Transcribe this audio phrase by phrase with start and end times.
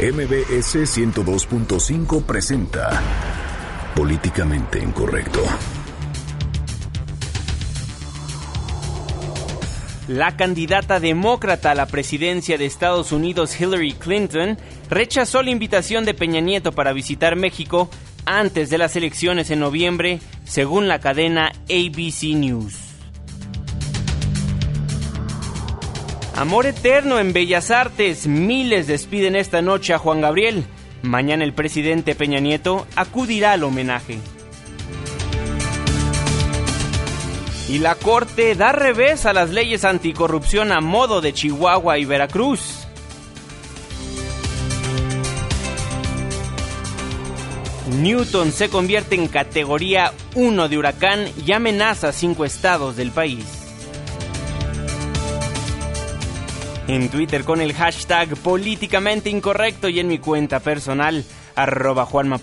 [0.00, 3.00] MBS 102.5 presenta
[3.94, 5.40] Políticamente Incorrecto.
[10.08, 14.58] La candidata demócrata a la presidencia de Estados Unidos, Hillary Clinton,
[14.90, 17.88] rechazó la invitación de Peña Nieto para visitar México
[18.26, 22.83] antes de las elecciones en noviembre, según la cadena ABC News.
[26.36, 28.26] Amor eterno en Bellas Artes.
[28.26, 30.64] Miles despiden esta noche a Juan Gabriel.
[31.02, 34.18] Mañana el presidente Peña Nieto acudirá al homenaje.
[37.68, 42.88] Y la Corte da revés a las leyes anticorrupción a modo de Chihuahua y Veracruz.
[48.00, 53.63] Newton se convierte en categoría 1 de huracán y amenaza cinco estados del país.
[56.86, 61.24] En Twitter con el hashtag políticamente incorrecto y en mi cuenta personal,
[61.56, 62.40] arroba Juanma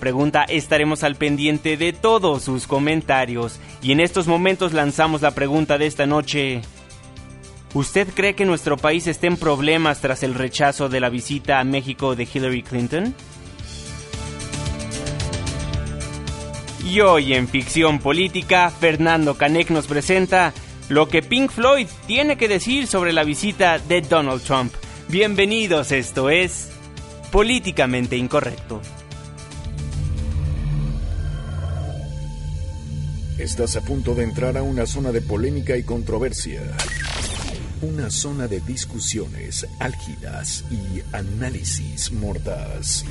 [0.48, 3.60] estaremos al pendiente de todos sus comentarios.
[3.84, 6.62] Y en estos momentos lanzamos la pregunta de esta noche.
[7.76, 11.64] ¿Usted cree que nuestro país esté en problemas tras el rechazo de la visita a
[11.64, 13.16] México de Hillary Clinton?
[16.84, 20.52] Y hoy en Ficción Política, Fernando Canek nos presenta
[20.92, 24.74] lo que Pink Floyd tiene que decir sobre la visita de Donald Trump.
[25.08, 26.68] Bienvenidos, esto es
[27.32, 28.82] Políticamente Incorrecto.
[33.38, 36.62] Estás a punto de entrar a una zona de polémica y controversia.
[37.82, 43.06] Una zona de discusiones álgidas y análisis mordaz.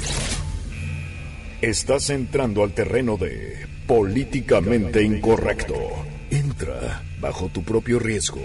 [1.63, 5.75] Estás entrando al terreno de políticamente incorrecto.
[6.31, 8.41] Entra bajo tu propio riesgo.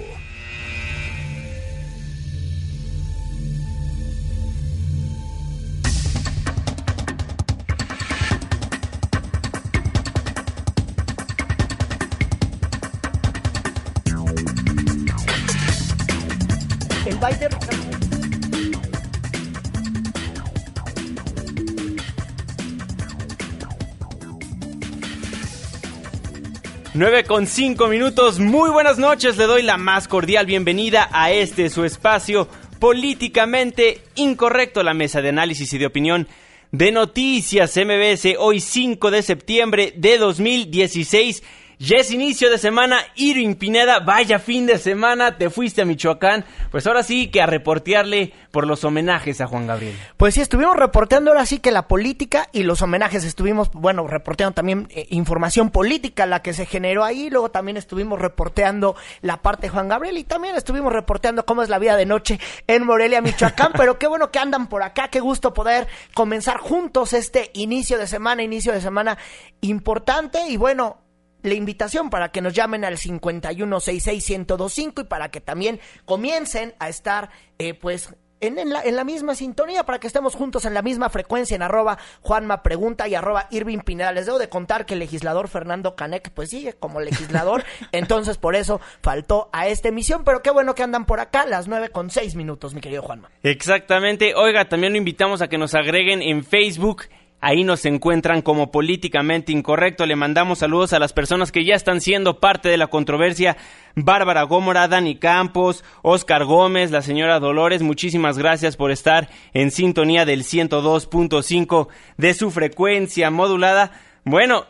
[26.98, 31.70] 9 con 5 minutos, muy buenas noches, le doy la más cordial bienvenida a este
[31.70, 32.48] su espacio
[32.80, 36.26] políticamente incorrecto, la mesa de análisis y de opinión
[36.72, 41.44] de Noticias MBS, hoy 5 de septiembre de 2016.
[41.78, 46.46] Ya es inicio de semana, Irving Pineda, vaya fin de semana, te fuiste a Michoacán,
[46.72, 49.96] pues ahora sí que a reportearle por los homenajes a Juan Gabriel.
[50.16, 54.54] Pues sí, estuvimos reporteando ahora sí que la política y los homenajes estuvimos, bueno, reporteando
[54.54, 59.64] también eh, información política, la que se generó ahí, luego también estuvimos reporteando la parte
[59.64, 63.22] de Juan Gabriel y también estuvimos reporteando cómo es la vida de noche en Morelia,
[63.22, 67.98] Michoacán, pero qué bueno que andan por acá, qué gusto poder comenzar juntos este inicio
[67.98, 69.18] de semana, inicio de semana
[69.62, 70.48] importante.
[70.48, 71.05] Y bueno,
[71.46, 77.30] la invitación para que nos llamen al 51661025 y para que también comiencen a estar,
[77.58, 80.82] eh, pues, en, en, la, en, la, misma sintonía, para que estemos juntos en la
[80.82, 84.12] misma frecuencia en arroba Juanma Pregunta y arroba Irving Pineda.
[84.12, 88.56] Les debo de contar que el legislador Fernando Canek, pues sigue como legislador, entonces por
[88.56, 92.10] eso faltó a esta emisión, pero qué bueno que andan por acá, las nueve con
[92.10, 93.30] seis minutos, mi querido Juanma.
[93.44, 97.04] Exactamente, oiga, también lo invitamos a que nos agreguen en Facebook
[97.48, 100.08] Ahí nos encuentran como políticamente incorrecto.
[100.08, 103.56] Le mandamos saludos a las personas que ya están siendo parte de la controversia.
[103.94, 107.84] Bárbara Gómora, Dani Campos, Oscar Gómez, la señora Dolores.
[107.84, 113.92] Muchísimas gracias por estar en sintonía del 102.5 de su frecuencia modulada.
[114.24, 114.66] Bueno,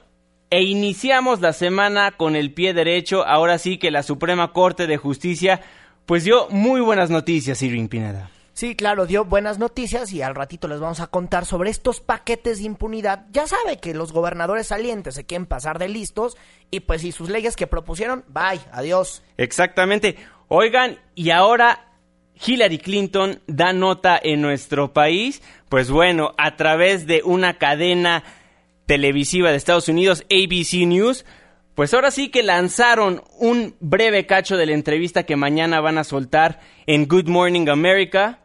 [0.50, 3.26] e iniciamos la semana con el pie derecho.
[3.26, 5.62] Ahora sí que la Suprema Corte de Justicia
[6.06, 8.32] pues dio muy buenas noticias, Irving Pineda.
[8.56, 12.60] Sí, claro, dio buenas noticias y al ratito les vamos a contar sobre estos paquetes
[12.60, 13.26] de impunidad.
[13.34, 16.38] Ya sabe que los gobernadores salientes se quieren pasar de listos
[16.72, 19.24] y pues si sus leyes que propusieron, bye, adiós.
[19.36, 20.16] Exactamente.
[20.48, 21.92] Oigan, y ahora
[22.46, 25.42] Hillary Clinton da nota en nuestro país.
[25.68, 28.24] Pues bueno, a través de una cadena
[28.86, 31.26] televisiva de Estados Unidos, ABC News,
[31.76, 36.06] pues ahora sí que lanzaron un breve cacho de la entrevista que mañana van a
[36.06, 38.40] soltar en Good Morning America.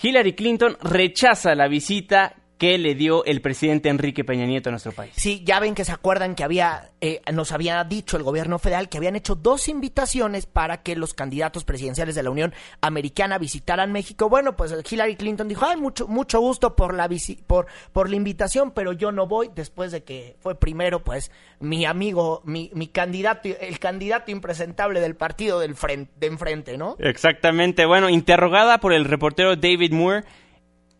[0.00, 4.92] Hillary Clinton rechaza la visita que le dio el presidente Enrique Peña Nieto a nuestro
[4.92, 5.12] país.
[5.16, 8.88] Sí, ya ven que se acuerdan que había, eh, nos había dicho el gobierno federal
[8.88, 13.92] que habían hecho dos invitaciones para que los candidatos presidenciales de la Unión Americana visitaran
[13.92, 14.28] México.
[14.28, 17.10] Bueno, pues Hillary Clinton dijo, ay, mucho, mucho gusto por la,
[17.46, 21.30] por, por la invitación, pero yo no voy después de que fue primero, pues,
[21.60, 26.96] mi amigo, mi, mi candidato, el candidato impresentable del partido del frente, de enfrente, ¿no?
[26.98, 27.86] Exactamente.
[27.86, 30.24] Bueno, interrogada por el reportero David Moore,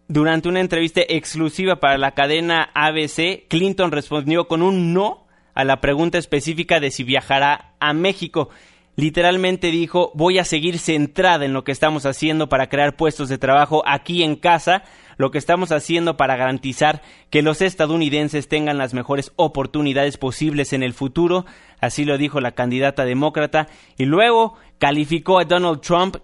[0.09, 5.81] durante una entrevista exclusiva para la cadena ABC, Clinton respondió con un no a la
[5.81, 8.51] pregunta específica de si viajará a México.
[8.97, 13.39] Literalmente dijo, voy a seguir centrada en lo que estamos haciendo para crear puestos de
[13.39, 14.85] trabajo aquí en casa,
[15.17, 20.83] lo que estamos haciendo para garantizar que los estadounidenses tengan las mejores oportunidades posibles en
[20.83, 21.47] el futuro,
[21.81, 26.17] así lo dijo la candidata demócrata, y luego calificó a Donald Trump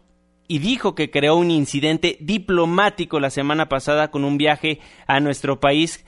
[0.51, 5.61] y dijo que creó un incidente diplomático la semana pasada con un viaje a nuestro
[5.61, 6.05] país,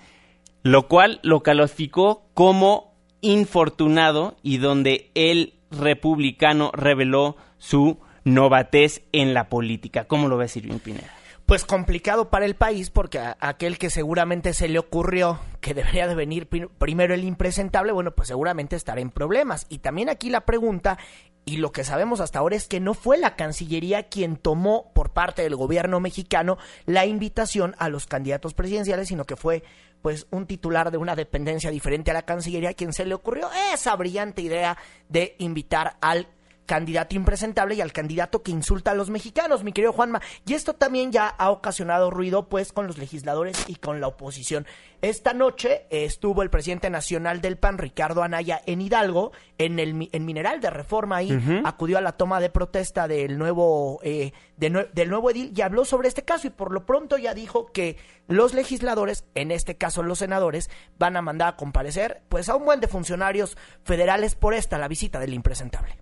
[0.64, 9.48] lo cual lo calificó como infortunado y donde el republicano reveló su novatez en la
[9.48, 10.06] política.
[10.06, 11.22] ¿Cómo lo ves, Irving Pineda?
[11.46, 16.06] pues complicado para el país porque a, aquel que seguramente se le ocurrió que debería
[16.06, 19.66] de venir primero el impresentable, bueno, pues seguramente estará en problemas.
[19.68, 20.98] Y también aquí la pregunta,
[21.44, 25.10] y lo que sabemos hasta ahora es que no fue la Cancillería quien tomó por
[25.10, 26.56] parte del gobierno mexicano
[26.86, 29.64] la invitación a los candidatos presidenciales, sino que fue
[30.02, 33.94] pues un titular de una dependencia diferente a la Cancillería quien se le ocurrió esa
[33.96, 34.76] brillante idea
[35.08, 36.28] de invitar al
[36.72, 40.22] candidato impresentable y al candidato que insulta a los mexicanos, mi querido Juanma.
[40.46, 44.64] Y esto también ya ha ocasionado ruido, pues, con los legisladores y con la oposición.
[45.02, 50.24] Esta noche estuvo el presidente nacional del PAN, Ricardo Anaya, en Hidalgo, en el en
[50.24, 55.30] Mineral de Reforma, ahí acudió a la toma de protesta del nuevo, eh, del nuevo
[55.30, 57.98] edil y habló sobre este caso y por lo pronto ya dijo que
[58.28, 62.64] los legisladores, en este caso los senadores, van a mandar a comparecer pues a un
[62.64, 65.98] buen de funcionarios federales por esta, la visita del impresentable.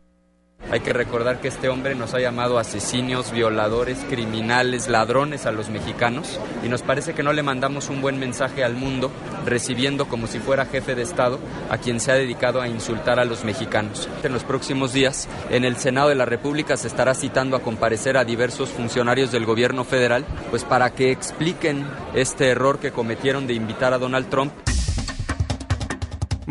[0.71, 5.69] Hay que recordar que este hombre nos ha llamado asesinos, violadores, criminales, ladrones a los
[5.69, 9.11] mexicanos y nos parece que no le mandamos un buen mensaje al mundo
[9.45, 11.41] recibiendo como si fuera jefe de Estado
[11.71, 14.09] a quien se ha dedicado a insultar a los mexicanos.
[14.23, 18.17] En los próximos días, en el Senado de la República se estará citando a comparecer
[18.17, 21.85] a diversos funcionarios del gobierno federal, pues para que expliquen
[22.15, 24.53] este error que cometieron de invitar a Donald Trump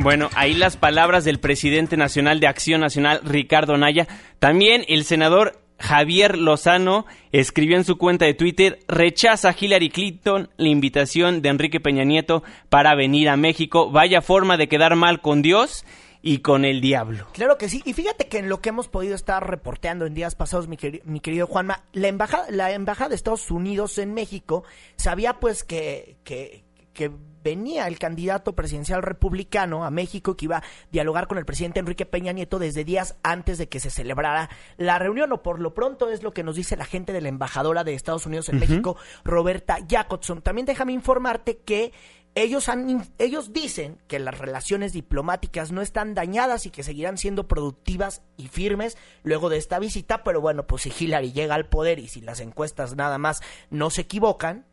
[0.01, 4.07] bueno, ahí las palabras del presidente nacional de Acción Nacional, Ricardo Naya.
[4.39, 10.69] También el senador Javier Lozano escribió en su cuenta de Twitter, rechaza Hillary Clinton la
[10.69, 13.91] invitación de Enrique Peña Nieto para venir a México.
[13.91, 15.85] Vaya forma de quedar mal con Dios
[16.21, 17.27] y con el diablo.
[17.33, 17.81] Claro que sí.
[17.85, 21.47] Y fíjate que en lo que hemos podido estar reporteando en días pasados, mi, querido
[21.47, 24.63] Juanma, la embajada, la embajada de Estados Unidos en México
[24.97, 26.63] sabía pues que, que,
[26.93, 27.11] que
[27.43, 32.05] venía el candidato presidencial republicano a México que iba a dialogar con el presidente Enrique
[32.05, 36.09] Peña Nieto desde días antes de que se celebrara la reunión, o por lo pronto
[36.09, 38.97] es lo que nos dice la gente de la embajadora de Estados Unidos en México,
[39.23, 40.41] Roberta Jacobson.
[40.41, 41.91] También déjame informarte que
[42.35, 47.47] ellos, han, ellos dicen que las relaciones diplomáticas no están dañadas y que seguirán siendo
[47.47, 51.99] productivas y firmes luego de esta visita, pero bueno, pues si Hillary llega al poder
[51.99, 54.65] y si las encuestas nada más no se equivocan,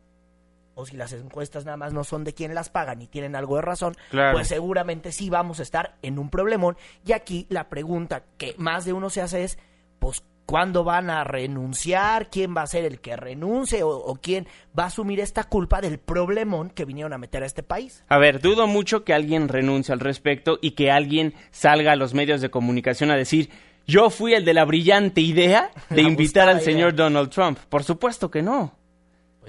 [0.77, 3.55] o si las encuestas nada más no son de quien las pagan y tienen algo
[3.55, 6.77] de razón, pues seguramente sí vamos a estar en un problemón.
[7.03, 9.57] Y aquí la pregunta que más de uno se hace es,
[9.97, 12.29] pues, ¿cuándo van a renunciar?
[12.29, 13.81] ¿Quién va a ser el que renuncie?
[13.81, 14.47] O, quién
[14.77, 18.03] va a asumir esta culpa del problemón que vinieron a meter a este país?
[18.07, 22.13] A ver, dudo mucho que alguien renuncie al respecto y que alguien salga a los
[22.13, 23.49] medios de comunicación a decir,
[23.87, 27.57] yo fui el de la brillante idea de invitar al señor Donald Trump.
[27.67, 28.76] Por supuesto que no.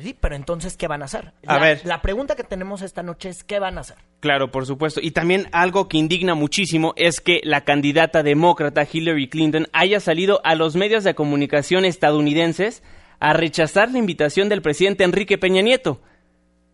[0.00, 1.32] Sí, pero entonces, ¿qué van a hacer?
[1.46, 1.80] A ver.
[1.84, 3.96] La pregunta que tenemos esta noche es, ¿qué van a hacer?
[4.20, 5.00] Claro, por supuesto.
[5.02, 10.40] Y también algo que indigna muchísimo es que la candidata demócrata Hillary Clinton haya salido
[10.44, 12.82] a los medios de comunicación estadounidenses
[13.20, 16.00] a rechazar la invitación del presidente Enrique Peña Nieto.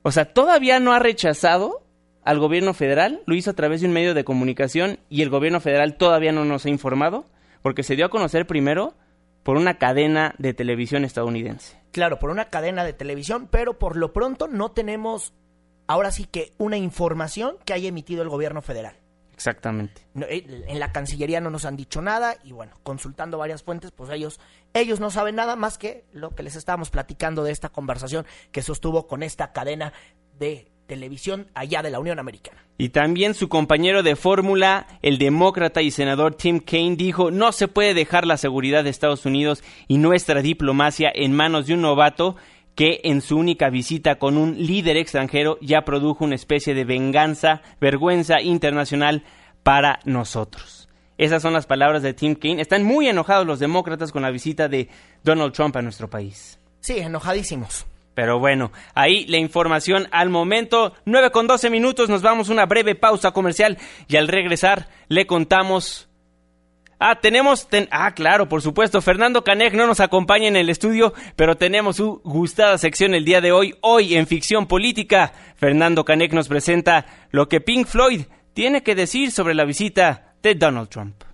[0.03, 1.83] O sea, todavía no ha rechazado
[2.25, 5.61] al gobierno federal, lo hizo a través de un medio de comunicación y el gobierno
[5.61, 7.27] federal todavía no nos ha informado,
[7.63, 8.95] porque se dio a conocer primero
[9.45, 11.81] por una cadena de televisión estadounidense.
[11.93, 15.33] Claro, por una cadena de televisión, pero por lo pronto no tenemos
[15.87, 18.97] ahora sí que una información que haya emitido el gobierno federal.
[19.35, 20.07] Exactamente.
[20.29, 24.11] Eh, en la Cancillería no nos han dicho nada y bueno, consultando varias fuentes, pues
[24.11, 24.41] ellos
[24.73, 28.63] ellos no saben nada más que lo que les estábamos platicando de esta conversación que
[28.63, 29.93] sostuvo con esta cadena
[30.39, 32.65] de televisión allá de la Unión Americana.
[32.77, 37.69] Y también su compañero de fórmula, el demócrata y senador Tim Kaine, dijo, no se
[37.69, 42.37] puede dejar la seguridad de Estados Unidos y nuestra diplomacia en manos de un novato
[42.75, 47.63] que en su única visita con un líder extranjero ya produjo una especie de venganza,
[47.81, 49.23] vergüenza internacional
[49.63, 50.89] para nosotros.
[51.17, 52.61] Esas son las palabras de Tim Kaine.
[52.61, 54.89] Están muy enojados los demócratas con la visita de
[55.23, 56.59] Donald Trump a nuestro país.
[56.81, 57.87] Sí, enojadísimos.
[58.15, 60.95] Pero bueno, ahí la información al momento.
[61.05, 63.79] 9 con 12 minutos, nos vamos a una breve pausa comercial
[64.09, 66.09] y al regresar le contamos
[67.07, 71.57] Ah, tenemos, ah, claro, por supuesto, Fernando Canek no nos acompaña en el estudio, pero
[71.57, 75.33] tenemos su gustada sección el día de hoy, hoy en Ficción Política.
[75.57, 78.23] Fernando Canek nos presenta lo que Pink Floyd
[78.55, 81.34] tiene que decir sobre la visita de Donald Trump.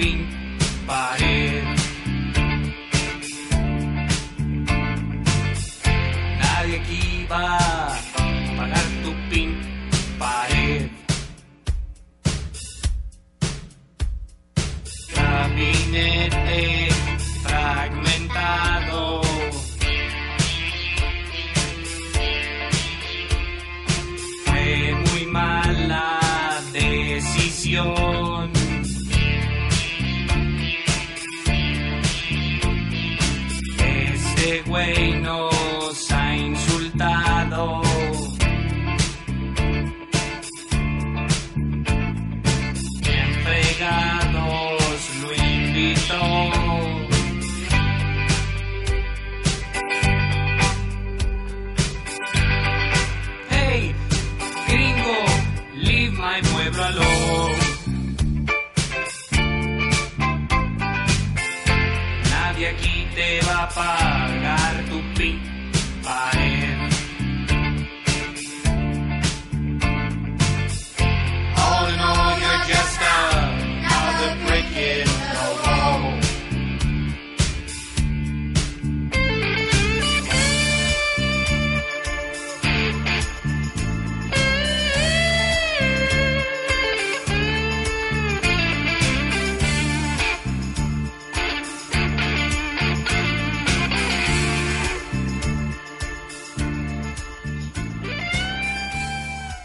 [0.00, 0.39] being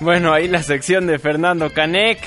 [0.05, 2.19] Bueno, ahí la sección de Fernando Canek,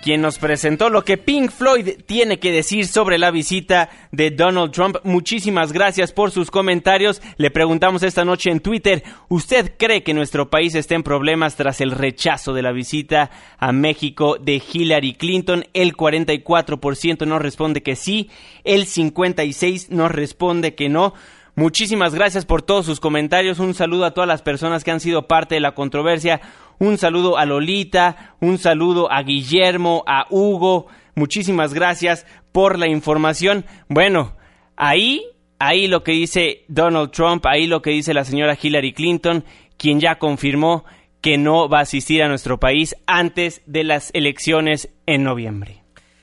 [0.00, 4.70] quien nos presentó lo que Pink Floyd tiene que decir sobre la visita de Donald
[4.70, 4.98] Trump.
[5.02, 7.20] Muchísimas gracias por sus comentarios.
[7.36, 11.80] Le preguntamos esta noche en Twitter, ¿usted cree que nuestro país está en problemas tras
[11.80, 15.64] el rechazo de la visita a México de Hillary Clinton?
[15.74, 18.30] El 44% nos responde que sí,
[18.62, 21.14] el 56% nos responde que no.
[21.56, 23.58] Muchísimas gracias por todos sus comentarios.
[23.58, 26.40] Un saludo a todas las personas que han sido parte de la controversia.
[26.80, 30.86] Un saludo a Lolita, un saludo a Guillermo, a Hugo.
[31.14, 33.66] Muchísimas gracias por la información.
[33.90, 34.34] Bueno,
[34.76, 35.22] ahí,
[35.58, 39.44] ahí lo que dice Donald Trump, ahí lo que dice la señora Hillary Clinton,
[39.76, 40.86] quien ya confirmó
[41.20, 45.79] que no va a asistir a nuestro país antes de las elecciones en noviembre.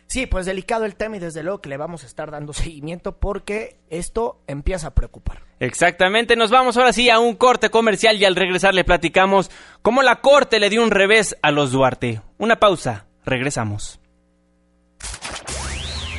[0.08, 3.18] Sí, pues delicado el tema y desde luego que le vamos a estar dando seguimiento
[3.18, 5.44] porque esto empieza a preocupar.
[5.60, 10.04] Exactamente, nos vamos ahora sí a un corte comercial y al regresar le platicamos cómo
[10.04, 12.22] la corte le dio un revés a los Duarte.
[12.38, 14.00] Una pausa, regresamos.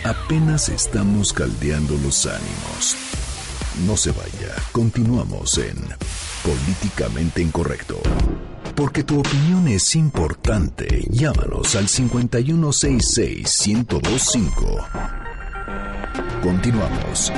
[0.04, 2.97] Apenas estamos caldeando los ánimos.
[3.87, 5.76] No se vaya, continuamos en
[6.42, 8.00] Políticamente Incorrecto.
[8.75, 11.04] Porque tu opinión es importante.
[11.10, 14.87] Llámanos al 5166-1025.
[16.42, 17.30] Continuamos.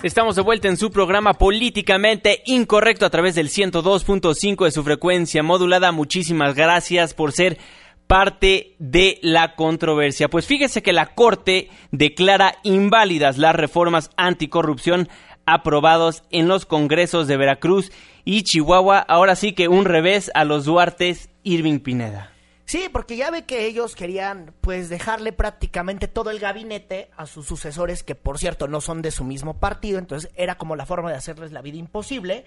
[0.00, 5.42] Estamos de vuelta en su programa Políticamente Incorrecto a través del 102.5 de su frecuencia
[5.42, 5.90] modulada.
[5.90, 7.58] Muchísimas gracias por ser
[8.06, 10.28] parte de la controversia.
[10.28, 15.08] Pues fíjese que la Corte declara inválidas las reformas anticorrupción
[15.52, 17.92] aprobados en los congresos de Veracruz
[18.24, 18.98] y Chihuahua.
[18.98, 22.32] Ahora sí que un revés a los Duartes Irving Pineda.
[22.64, 27.46] Sí, porque ya ve que ellos querían pues dejarle prácticamente todo el gabinete a sus
[27.46, 31.10] sucesores que por cierto no son de su mismo partido, entonces era como la forma
[31.10, 32.44] de hacerles la vida imposible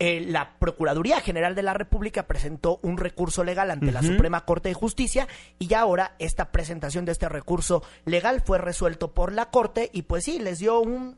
[0.00, 4.68] eh, la Procuraduría General de la República presentó un recurso legal ante la Suprema Corte
[4.68, 5.28] de Justicia
[5.60, 10.02] y ya ahora esta presentación de este recurso legal fue resuelto por la Corte y
[10.02, 11.16] pues sí, les dio un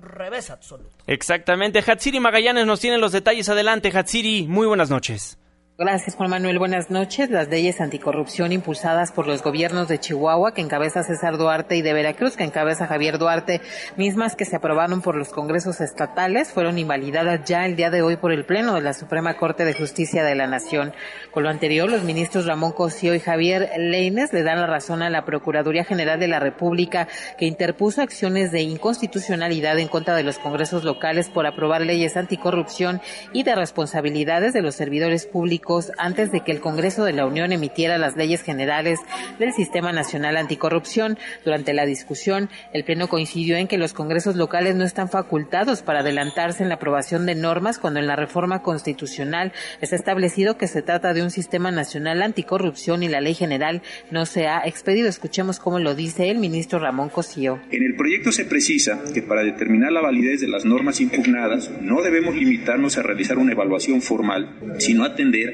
[0.00, 0.90] revés absoluto.
[1.06, 1.82] Exactamente.
[1.86, 3.48] Hatsiri Magallanes nos tiene los detalles.
[3.48, 4.46] Adelante, Hatsiri.
[4.46, 5.38] Muy buenas noches.
[5.76, 6.60] Gracias, Juan Manuel.
[6.60, 7.30] Buenas noches.
[7.30, 11.92] Las leyes anticorrupción impulsadas por los gobiernos de Chihuahua, que encabeza César Duarte, y de
[11.92, 13.60] Veracruz, que encabeza Javier Duarte,
[13.96, 18.14] mismas que se aprobaron por los congresos estatales, fueron invalidadas ya el día de hoy
[18.14, 20.92] por el Pleno de la Suprema Corte de Justicia de la Nación.
[21.32, 25.10] Con lo anterior, los ministros Ramón Cosío y Javier Leines le dan la razón a
[25.10, 30.38] la Procuraduría General de la República, que interpuso acciones de inconstitucionalidad en contra de los
[30.38, 33.00] congresos locales por aprobar leyes anticorrupción
[33.32, 35.63] y de responsabilidades de los servidores públicos
[35.98, 38.98] antes de que el Congreso de la Unión emitiera las leyes generales
[39.38, 41.18] del Sistema Nacional Anticorrupción.
[41.44, 46.00] Durante la discusión, el Pleno coincidió en que los congresos locales no están facultados para
[46.00, 50.82] adelantarse en la aprobación de normas cuando en la reforma constitucional está establecido que se
[50.82, 55.08] trata de un Sistema Nacional Anticorrupción y la ley general no se ha expedido.
[55.08, 57.60] Escuchemos cómo lo dice el ministro Ramón Cosío.
[57.70, 62.02] En el proyecto se precisa que para determinar la validez de las normas impugnadas no
[62.02, 65.53] debemos limitarnos a realizar una evaluación formal, sino atender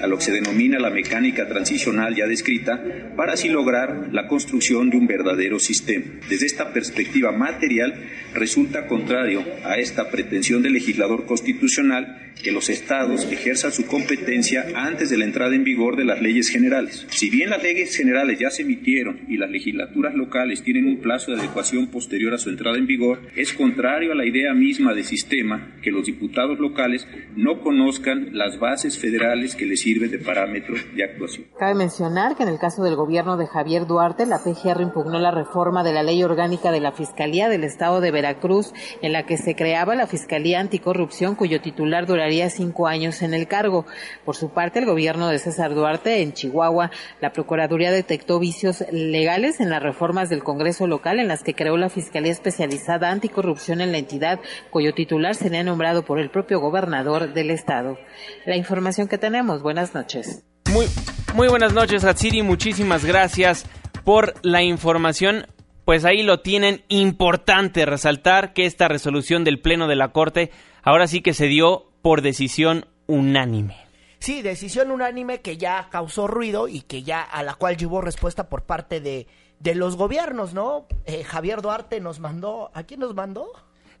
[0.00, 2.82] a lo que se denomina la mecánica transicional ya descrita,
[3.16, 6.04] para así lograr la construcción de un verdadero sistema.
[6.28, 7.94] Desde esta perspectiva material,
[8.34, 15.10] resulta contrario a esta pretensión del legislador constitucional que los estados ejerzan su competencia antes
[15.10, 17.06] de la entrada en vigor de las leyes generales.
[17.10, 21.32] Si bien las leyes generales ya se emitieron y las legislaturas locales tienen un plazo
[21.32, 25.04] de adecuación posterior a su entrada en vigor, es contrario a la idea misma de
[25.04, 30.74] sistema que los diputados locales no conozcan las bases federales que les sirven de parámetro
[30.94, 31.46] de actuación.
[31.58, 35.32] Cabe mencionar que en el caso del gobierno de Javier Duarte, la PGR impugnó la
[35.32, 39.36] reforma de la ley orgánica de la Fiscalía del Estado de Veracruz, en la que
[39.36, 43.84] se creaba la Fiscalía Anticorrupción, cuyo titular duraría cinco años en el cargo.
[44.24, 49.58] Por su parte, el gobierno de César Duarte, en Chihuahua, la Procuraduría detectó vicios legales
[49.58, 53.90] en las reformas del Congreso local en las que creó la Fiscalía Especializada Anticorrupción en
[53.90, 54.38] la entidad,
[54.70, 57.98] cuyo titular sería nombrado por el propio gobernador del Estado.
[58.46, 59.62] La información que tenemos.
[59.70, 60.42] Buenas noches.
[60.72, 60.86] Muy,
[61.32, 62.42] muy buenas noches, Hatsiri.
[62.42, 63.66] Muchísimas gracias
[64.02, 65.46] por la información.
[65.84, 66.82] Pues ahí lo tienen.
[66.88, 70.50] Importante resaltar que esta resolución del Pleno de la Corte
[70.82, 73.76] ahora sí que se dio por decisión unánime.
[74.18, 78.48] Sí, decisión unánime que ya causó ruido y que ya a la cual llevó respuesta
[78.48, 79.28] por parte de,
[79.60, 80.88] de los gobiernos, ¿no?
[81.04, 83.52] Eh, Javier Duarte nos mandó, ¿a quién nos mandó?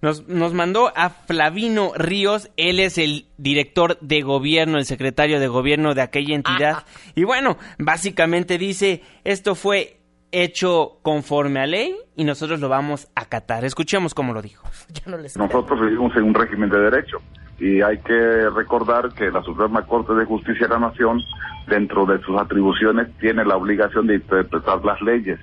[0.02, 5.48] Nos, nos mandó a Flavino Ríos, él es el director de gobierno, el secretario de
[5.48, 6.78] gobierno de aquella entidad.
[6.78, 6.84] Ah.
[7.14, 10.00] Y bueno, básicamente dice, esto fue
[10.32, 13.64] hecho conforme a ley y nosotros lo vamos a acatar.
[13.64, 14.66] Escuchemos cómo lo dijo.
[14.92, 17.18] Ya no les Nosotros vivimos en un régimen de derecho
[17.58, 21.22] y hay que recordar que la Suprema Corte de Justicia de la Nación,
[21.68, 25.38] dentro de sus atribuciones, tiene la obligación de interpretar las leyes,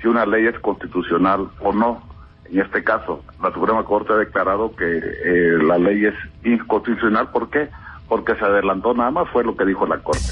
[0.00, 2.02] si una ley es constitucional o no.
[2.50, 7.30] En este caso, la Suprema Corte ha declarado que eh, la ley es inconstitucional.
[7.30, 7.68] ¿Por qué?
[8.08, 10.22] Porque se adelantó nada más, fue lo que dijo la Corte.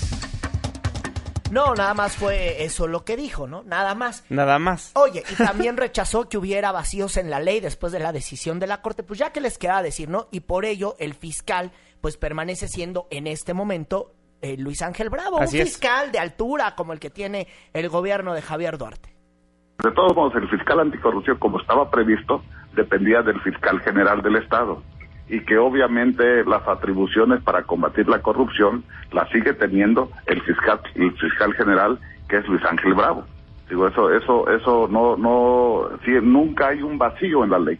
[1.50, 3.62] No, nada más fue eso lo que dijo, ¿no?
[3.62, 4.24] Nada más.
[4.28, 4.90] Nada más.
[4.94, 8.66] Oye, y también rechazó que hubiera vacíos en la ley después de la decisión de
[8.66, 10.26] la Corte, pues ya que les queda decir, ¿no?
[10.32, 15.40] Y por ello el fiscal pues permanece siendo en este momento eh, Luis Ángel Bravo,
[15.40, 15.68] Así un es.
[15.68, 19.13] fiscal de altura como el que tiene el gobierno de Javier Duarte.
[19.82, 22.42] De todos modos, el fiscal anticorrupción, como estaba previsto,
[22.74, 24.82] dependía del fiscal general del Estado
[25.28, 31.12] y que obviamente las atribuciones para combatir la corrupción las sigue teniendo el fiscal, el
[31.18, 33.24] fiscal general, que es Luis Ángel Bravo.
[33.68, 37.78] Digo, eso, eso, eso no, no, sí, nunca hay un vacío en la ley.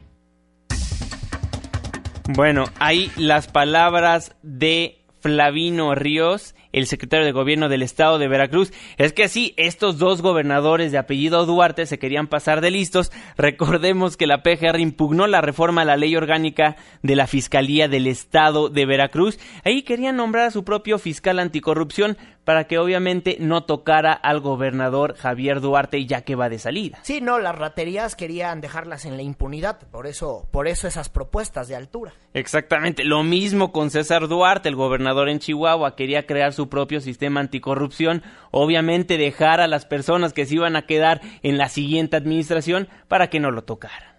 [2.29, 8.73] Bueno, ahí las palabras de Flavino Ríos, el secretario de gobierno del estado de Veracruz.
[8.99, 13.13] Es que sí, estos dos gobernadores de apellido Duarte se querían pasar de listos.
[13.37, 18.07] Recordemos que la PGR impugnó la reforma a la ley orgánica de la Fiscalía del
[18.07, 19.39] estado de Veracruz.
[19.65, 25.17] Ahí querían nombrar a su propio fiscal anticorrupción para que obviamente no tocara al gobernador
[25.17, 26.99] Javier Duarte ya que va de salida.
[27.03, 31.69] Sí, no, las raterías querían dejarlas en la impunidad, por eso, por eso esas propuestas
[31.69, 32.13] de altura.
[32.35, 37.41] Exactamente, lo mismo con César Duarte, el gobernador en Chihuahua, quería crear su propio sistema
[37.41, 42.89] anticorrupción, obviamente dejar a las personas que se iban a quedar en la siguiente administración
[43.09, 44.15] para que no lo tocaran.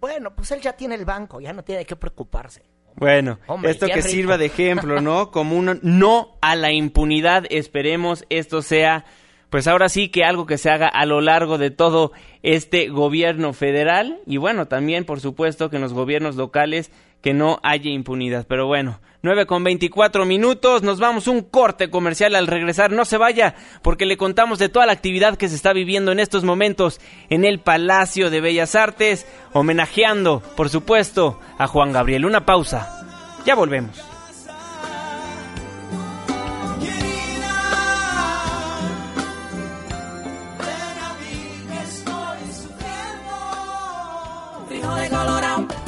[0.00, 2.62] Bueno, pues él ya tiene el banco, ya no tiene de qué preocuparse.
[2.94, 4.08] Bueno, Hombre, esto que rico.
[4.08, 5.30] sirva de ejemplo, ¿no?
[5.32, 9.04] Como un no a la impunidad, esperemos esto sea
[9.50, 12.12] pues ahora sí que algo que se haga a lo largo de todo
[12.42, 16.90] este gobierno federal y bueno, también por supuesto que en los gobiernos locales
[17.22, 18.46] que no haya impunidad.
[18.48, 22.92] Pero bueno, 9 con 24 minutos, nos vamos un corte comercial al regresar.
[22.92, 26.20] No se vaya, porque le contamos de toda la actividad que se está viviendo en
[26.20, 32.24] estos momentos en el Palacio de Bellas Artes, homenajeando, por supuesto, a Juan Gabriel.
[32.24, 33.02] Una pausa.
[33.44, 34.15] Ya volvemos.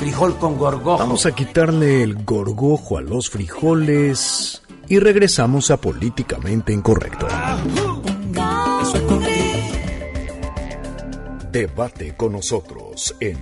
[0.09, 0.97] Frijol con gorgojo.
[0.97, 7.29] Vamos a quitarle el gorgojo a los frijoles y regresamos a Políticamente Incorrecto.
[11.53, 13.37] Debate con nosotros en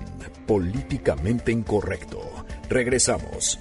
[0.44, 2.18] Políticamente Incorrecto.
[2.68, 3.61] Regresamos.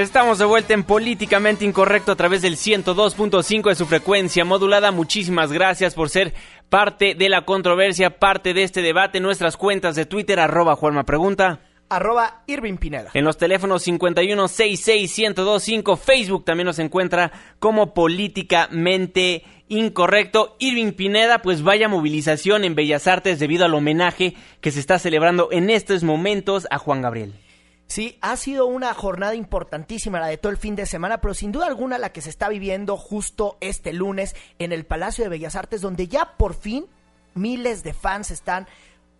[0.00, 4.92] Estamos de vuelta en Políticamente Incorrecto a través del 102.5 de su frecuencia modulada.
[4.92, 6.32] Muchísimas gracias por ser
[6.70, 9.20] parte de la controversia, parte de este debate.
[9.20, 11.60] Nuestras cuentas de Twitter, arroba Juanma Pregunta.
[11.90, 13.10] Arroba Irving Pineda.
[13.12, 20.56] En los teléfonos 5166-1025, Facebook también nos encuentra como Políticamente Incorrecto.
[20.60, 24.32] Irving Pineda, pues vaya movilización en Bellas Artes debido al homenaje
[24.62, 27.34] que se está celebrando en estos momentos a Juan Gabriel.
[27.90, 31.50] Sí, ha sido una jornada importantísima la de todo el fin de semana, pero sin
[31.50, 35.56] duda alguna la que se está viviendo justo este lunes en el Palacio de Bellas
[35.56, 36.86] Artes, donde ya por fin
[37.34, 38.68] miles de fans están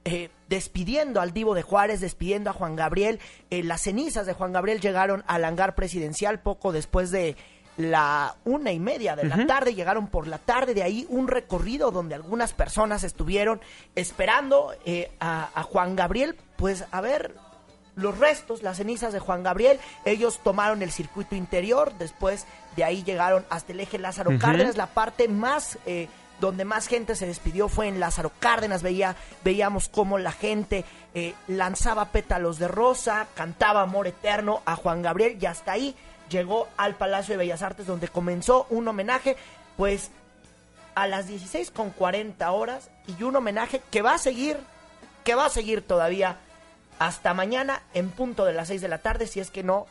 [0.05, 3.19] eh, despidiendo al Divo de Juárez, despidiendo a Juan Gabriel.
[3.51, 7.35] Eh, las cenizas de Juan Gabriel llegaron al hangar presidencial poco después de
[7.77, 11.91] la una y media de la tarde, llegaron por la tarde, de ahí un recorrido
[11.91, 13.61] donde algunas personas estuvieron
[13.97, 17.35] esperando eh, a, a Juan Gabriel, pues a ver
[18.01, 19.79] los restos, las cenizas de Juan Gabriel.
[20.05, 24.87] Ellos tomaron el circuito interior, después de ahí llegaron hasta el eje Lázaro Cárdenas, la
[24.87, 25.79] parte más...
[25.87, 26.09] Eh,
[26.41, 30.85] donde más gente se despidió fue en Lázaro Cárdenas, veía, veíamos cómo la gente
[31.15, 35.95] eh, lanzaba pétalos de rosa, cantaba Amor Eterno a Juan Gabriel y hasta ahí
[36.31, 39.37] llegó al Palacio de Bellas Artes donde comenzó un homenaje,
[39.77, 40.11] pues
[40.95, 44.57] a las 16 con 40 horas y un homenaje que va a seguir,
[45.25, 46.39] que va a seguir todavía
[47.01, 49.87] hasta mañana en punto de las 6 de la tarde si es que no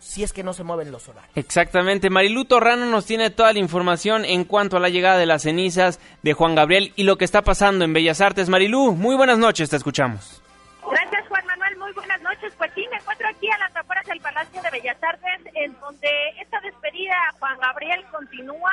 [0.00, 1.36] si es que no se mueven los horarios.
[1.36, 5.42] Exactamente, Marilu Torrano nos tiene toda la información en cuanto a la llegada de las
[5.42, 8.48] cenizas de Juan Gabriel y lo que está pasando en Bellas Artes.
[8.48, 10.42] Marilu, muy buenas noches, te escuchamos.
[10.90, 12.54] Gracias Juan Manuel, muy buenas noches.
[12.56, 16.08] Pues sí, me encuentro aquí a las afueras del Palacio de Bellas Artes, en donde
[16.40, 18.72] esta despedida a Juan Gabriel continúa.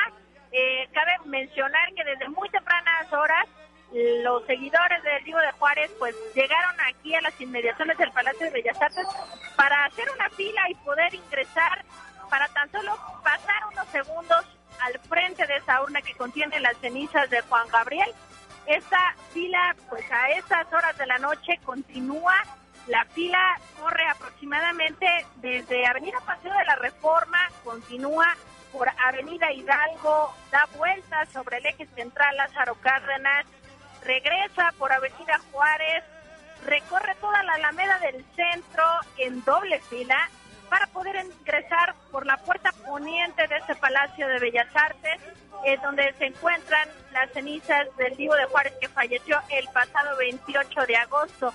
[0.53, 3.45] Eh, cabe mencionar que desde muy tempranas horas
[3.93, 8.51] los seguidores del Divo de Juárez pues llegaron aquí a las inmediaciones del Palacio de
[8.51, 9.07] Bellas Artes
[9.55, 11.85] para hacer una fila y poder ingresar
[12.29, 14.45] para tan solo pasar unos segundos
[14.81, 18.11] al frente de esa urna que contiene las cenizas de Juan Gabriel.
[18.65, 22.35] Esta fila pues a esas horas de la noche continúa.
[22.87, 28.35] La fila corre aproximadamente desde Avenida Paseo de la Reforma, continúa
[28.71, 33.45] por Avenida Hidalgo, da vueltas sobre el eje central Lázaro Cárdenas,
[34.03, 36.03] regresa por Avenida Juárez,
[36.65, 38.83] recorre toda la Alameda del Centro
[39.17, 40.29] en doble fila
[40.69, 45.19] para poder ingresar por la puerta poniente de ese Palacio de Bellas Artes,
[45.65, 50.85] es donde se encuentran las cenizas del Divo de Juárez que falleció el pasado 28
[50.85, 51.53] de agosto.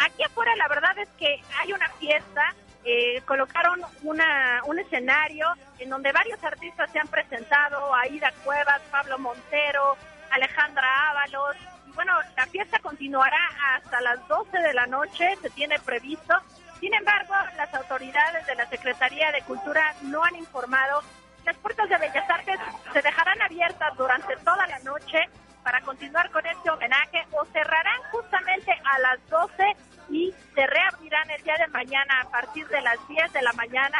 [0.00, 2.54] Aquí afuera la verdad es que hay una fiesta,
[2.84, 5.46] eh, colocaron una, un escenario
[5.78, 9.96] en donde varios artistas se han presentado, Aida Cuevas, Pablo Montero,
[10.30, 11.56] Alejandra Ábalos,
[11.94, 13.38] bueno, la fiesta continuará
[13.74, 16.34] hasta las 12 de la noche, se tiene previsto.
[16.80, 21.02] Sin embargo, las autoridades de la Secretaría de Cultura no han informado.
[21.44, 22.58] Las puertas de Bellas Artes
[22.92, 25.18] se dejarán abiertas durante toda la noche
[25.62, 29.76] para continuar con este homenaje o cerrarán justamente a las 12
[30.10, 33.98] y se reabrirán el día de mañana a partir de las 10 de la mañana,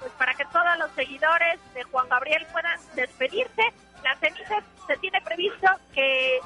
[0.00, 3.62] pues para que todos los seguidores de Juan Gabriel puedan despedirse.
[4.02, 6.40] Las cenizas se tiene previsto que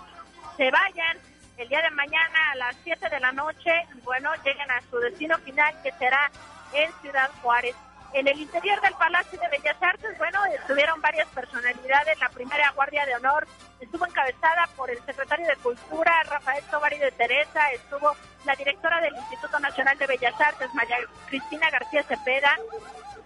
[0.56, 1.18] se vayan
[1.58, 3.70] el día de mañana a las 7 de la noche
[4.04, 6.30] bueno, lleguen a su destino final que será
[6.72, 7.74] en Ciudad Juárez.
[8.12, 13.04] En el interior del Palacio de Bellas Artes, bueno, estuvieron varias personalidades, la primera Guardia
[13.04, 13.46] de Honor
[13.80, 19.16] estuvo encabezada por el secretario de Cultura, Rafael Tovari de Teresa, estuvo la directora del
[19.16, 20.96] Instituto Nacional de Bellas Artes, María
[21.28, 22.56] Cristina García Cepeda,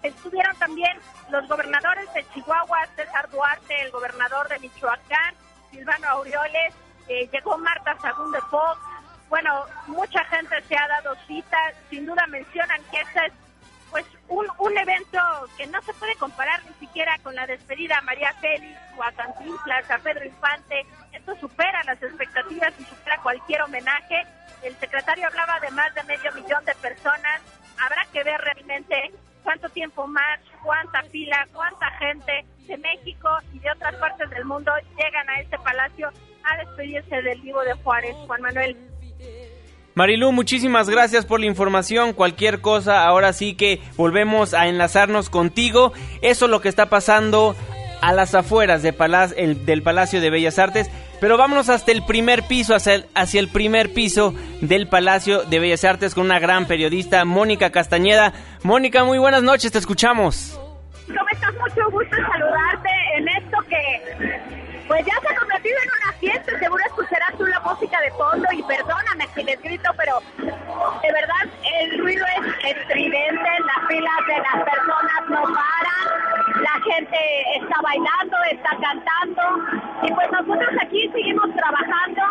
[0.03, 0.97] estuvieron también
[1.29, 5.35] los gobernadores de Chihuahua, César Duarte, el gobernador de Michoacán,
[5.69, 6.73] Silvano Aureoles,
[7.11, 8.79] eh, llegó Marta Sagún de Fox,
[9.29, 11.57] bueno, mucha gente se ha dado cita,
[11.89, 13.33] sin duda mencionan que este es
[13.89, 15.19] pues un, un evento
[15.57, 19.11] que no se puede comparar ni siquiera con la despedida a María Félix o a
[19.11, 20.85] Cantinflas, a Pedro Infante.
[21.11, 24.25] Esto supera las expectativas y supera cualquier homenaje.
[24.63, 27.41] El secretario hablaba de más de medio millón de personas.
[27.77, 29.11] Habrá que ver realmente
[29.43, 34.71] cuánto tiempo más, cuánta fila, cuánta gente de México y de otras partes del mundo
[34.97, 36.09] llegan a este palacio
[36.43, 38.15] a despedirse del vivo de Juárez.
[38.25, 38.77] Juan Manuel.
[39.93, 42.13] Marilu, muchísimas gracias por la información.
[42.13, 45.91] Cualquier cosa, ahora sí que volvemos a enlazarnos contigo.
[46.21, 47.55] Eso es lo que está pasando
[48.01, 48.95] a las afueras de
[49.37, 50.89] el- del Palacio de Bellas Artes.
[51.19, 55.59] Pero vámonos hasta el primer piso, hacia el, hacia el primer piso del Palacio de
[55.59, 58.33] Bellas Artes con una gran periodista, Mónica Castañeda.
[58.63, 60.57] Mónica, muy buenas noches, te escuchamos.
[61.17, 61.53] ¿Cómo estás?
[61.55, 64.39] Mucho gusto saludarte en esto que
[64.87, 66.59] pues ya se ha convertido en una fiesta.
[66.59, 71.45] Seguro escucharás tú la música de fondo y perdóname si les grito, pero de verdad
[71.81, 77.17] el ruido es estridente, las filas de las personas no paran, la gente
[77.55, 79.41] está bailando, está cantando
[80.03, 82.21] y pues nosotros aquí seguimos trabajando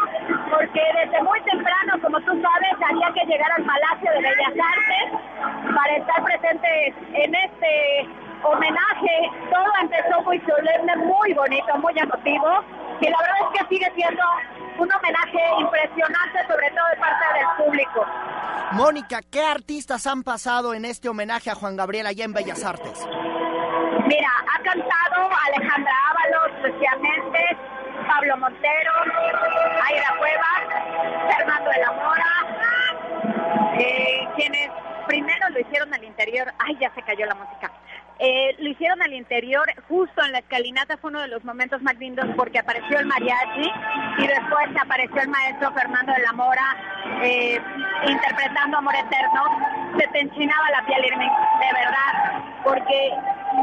[0.51, 5.75] porque desde muy temprano, como tú sabes, había que llegar al Palacio de Bellas Artes
[5.75, 9.31] para estar presentes en este homenaje.
[9.51, 12.65] Todo empezó muy solemne, muy bonito, muy emotivo.
[13.01, 14.23] Y la verdad es que sigue siendo
[14.79, 18.07] un homenaje impresionante, sobre todo de parte del público.
[18.73, 23.07] Mónica, ¿qué artistas han pasado en este homenaje a Juan Gabriel allá en Bellas Artes?
[24.07, 27.59] Mira, ha cantado Alejandra Ábalos, Lucía Méndez,
[28.07, 28.93] Pablo Montero,
[29.89, 32.31] Aira Cuevas, Fernando de la Mora,
[33.79, 34.71] eh, quienes
[35.07, 36.53] primero lo hicieron al interior.
[36.59, 37.71] Ay, ya se cayó la música.
[38.23, 41.97] Eh, lo hicieron al interior, justo en la escalinata fue uno de los momentos más
[41.97, 43.73] lindos porque apareció el mariachi
[44.19, 46.77] y después apareció el maestro Fernando de la Mora
[47.23, 47.59] eh,
[48.07, 49.43] interpretando Amor Eterno.
[49.99, 53.11] Se te enchinaba la piel, de verdad, porque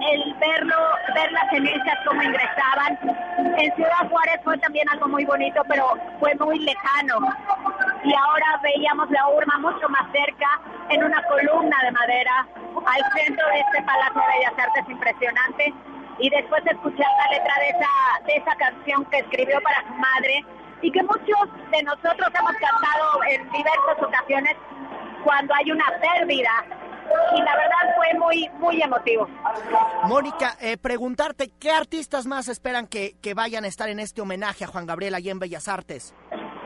[0.01, 0.75] el verlo,
[1.13, 2.97] ver las cenizas como ingresaban.
[3.57, 7.19] En Ciudad Juárez fue también algo muy bonito, pero fue muy lejano.
[8.03, 12.47] Y ahora veíamos la urna mucho más cerca, en una columna de madera,
[12.86, 15.73] al centro de este Palacio de Bellas Artes impresionante.
[16.19, 20.45] Y después escuchar la letra de esa, de esa canción que escribió para su madre
[20.81, 24.55] y que muchos de nosotros hemos cantado en diversas ocasiones
[25.23, 26.51] cuando hay una pérdida.
[27.36, 29.28] Y la verdad fue muy, muy emotivo.
[30.04, 34.63] Mónica, eh, preguntarte, ¿qué artistas más esperan que, que vayan a estar en este homenaje
[34.63, 36.13] a Juan Gabriel allá en Bellas Artes?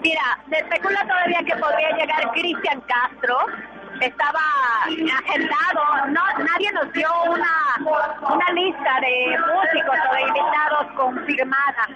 [0.01, 3.37] Mira, se especula todavía que podría llegar Cristian Castro.
[3.99, 4.39] Estaba
[4.87, 7.77] agendado, no, nadie nos dio una,
[8.33, 11.87] una lista de músicos o de invitados confirmada,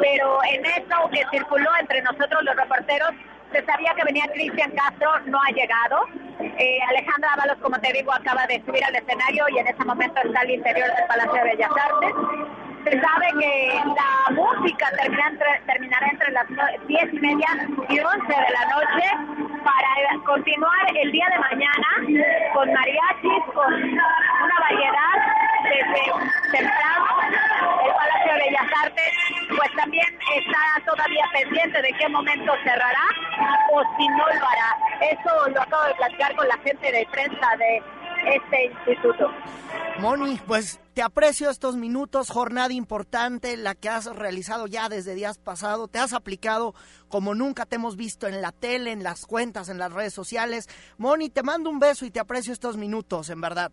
[0.00, 3.10] pero en eso que circuló entre nosotros los reporteros,
[3.52, 6.04] se sabía que venía Cristian Castro, no ha llegado.
[6.40, 10.20] Eh, Alejandra Ábalos, como te digo, acaba de subir al escenario y en ese momento
[10.22, 12.67] está al interior del Palacio de Bellas Artes.
[12.84, 17.48] Se sabe que la música termina entre- terminará entre las no- diez y media
[17.88, 19.08] y once de la noche
[19.64, 21.88] para continuar el día de mañana
[22.54, 25.16] con mariachis, con una variedad
[25.64, 27.06] desde temprano.
[27.84, 29.12] El Palacio de Bellas Artes
[29.56, 33.04] pues también está todavía pendiente de qué momento cerrará
[33.72, 34.76] o si no lo hará.
[35.10, 37.82] Eso lo acabo de platicar con la gente de prensa de
[38.26, 39.30] este instituto.
[40.00, 45.38] Moni, pues te aprecio estos minutos, jornada importante, la que has realizado ya desde días
[45.38, 46.74] pasados, te has aplicado
[47.08, 50.68] como nunca te hemos visto en la tele, en las cuentas, en las redes sociales.
[50.98, 53.72] Moni, te mando un beso y te aprecio estos minutos, en verdad.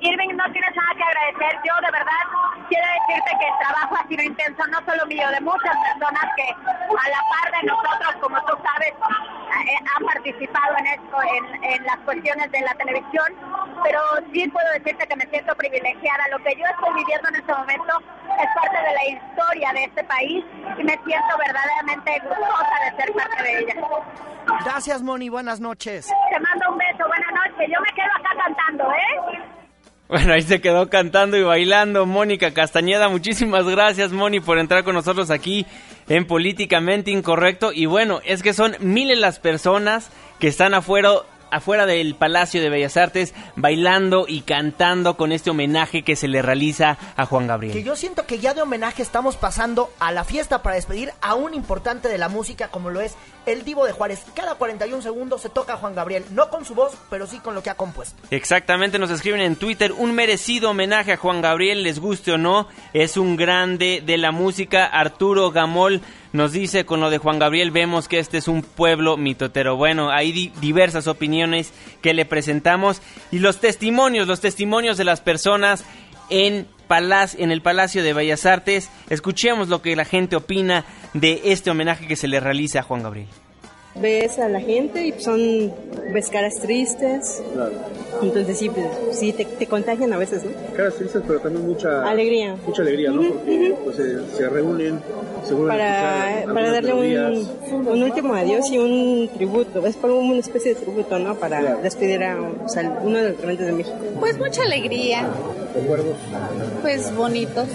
[0.00, 1.60] Irving, no tienes nada que agradecer.
[1.64, 2.22] Yo, de verdad,
[2.68, 6.48] quiero decirte que el trabajo ha sido intenso, no solo mío, de muchas personas que,
[6.52, 11.84] a la par de nosotros, como tú sabes, eh, han participado en esto, en, en
[11.84, 13.26] las cuestiones de la televisión.
[13.82, 14.00] Pero
[14.32, 16.28] sí puedo decirte que me siento privilegiada.
[16.28, 17.98] Lo que yo estoy viviendo en este momento
[18.38, 20.44] es parte de la historia de este país
[20.76, 23.74] y me siento verdaderamente gustosa de ser parte de ella.
[24.64, 26.12] Gracias, Moni, buenas noches.
[26.30, 27.68] Te mando un beso, buenas noches.
[27.72, 29.42] Yo me quedo acá cantando, ¿eh?
[30.08, 33.08] Bueno, ahí se quedó cantando y bailando Mónica Castañeda.
[33.08, 35.66] Muchísimas gracias, Moni, por entrar con nosotros aquí
[36.08, 37.72] en Políticamente Incorrecto.
[37.72, 41.10] Y bueno, es que son miles las personas que están afuera,
[41.56, 46.42] afuera del Palacio de Bellas Artes bailando y cantando con este homenaje que se le
[46.42, 47.84] realiza a Juan Que Gabriel.
[47.84, 51.54] yo siento que ya de homenaje estamos pasando a la fiesta para despedir a un
[51.54, 53.14] importante de la música como lo es
[53.46, 54.24] el Divo de Juárez.
[54.34, 57.54] Cada 41 segundos se toca a Juan Gabriel, no con su voz, pero sí con
[57.54, 58.16] lo que ha compuesto.
[58.30, 62.68] Exactamente, nos escriben en Twitter un merecido homenaje a Juan Gabriel, les guste o no,
[62.92, 64.86] es un grande de la música.
[64.86, 66.00] Arturo Gamol
[66.36, 69.76] nos dice con lo de Juan Gabriel vemos que este es un pueblo mitotero.
[69.76, 71.72] Bueno, hay di- diversas opiniones
[72.02, 75.84] que le presentamos y los testimonios, los testimonios de las personas
[76.30, 78.90] en Palacio, en el Palacio de Bellas Artes.
[79.10, 83.02] Escuchemos lo que la gente opina de este homenaje que se le realiza a Juan
[83.02, 83.28] Gabriel.
[84.00, 85.72] Ves a la gente y son
[86.12, 87.42] ves caras tristes
[88.22, 92.06] entonces sí pues, sí te, te contagian a veces no Caras tristes, pero también mucha
[92.08, 92.56] Alegría.
[92.66, 93.22] Mucha alegría, ¿no?
[93.22, 95.00] Porque pues, se, se reúnen,
[95.46, 100.18] se vuelven a para, para darle un, un último adiós y un tributo es como
[100.18, 101.78] una especie de tributo no para Claro.
[101.82, 105.26] despedir a o sea, uno de los grandes de México Pues mucha alegría,
[105.74, 106.16] recuerdos.
[106.82, 107.66] pues bonitos.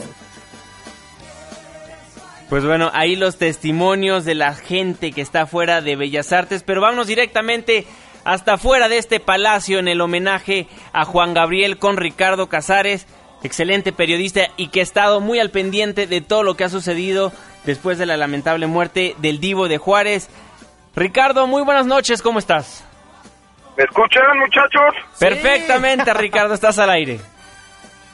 [2.52, 6.82] Pues bueno, ahí los testimonios de la gente que está fuera de Bellas Artes, pero
[6.82, 7.88] vámonos directamente
[8.26, 13.08] hasta fuera de este palacio en el homenaje a Juan Gabriel con Ricardo Casares,
[13.42, 17.32] excelente periodista y que ha estado muy al pendiente de todo lo que ha sucedido
[17.64, 20.30] después de la lamentable muerte del divo de Juárez.
[20.94, 22.86] Ricardo, muy buenas noches, ¿cómo estás?
[23.78, 24.94] ¿Me escuchan, muchachos?
[25.18, 27.22] Perfectamente, Ricardo, estás al aire.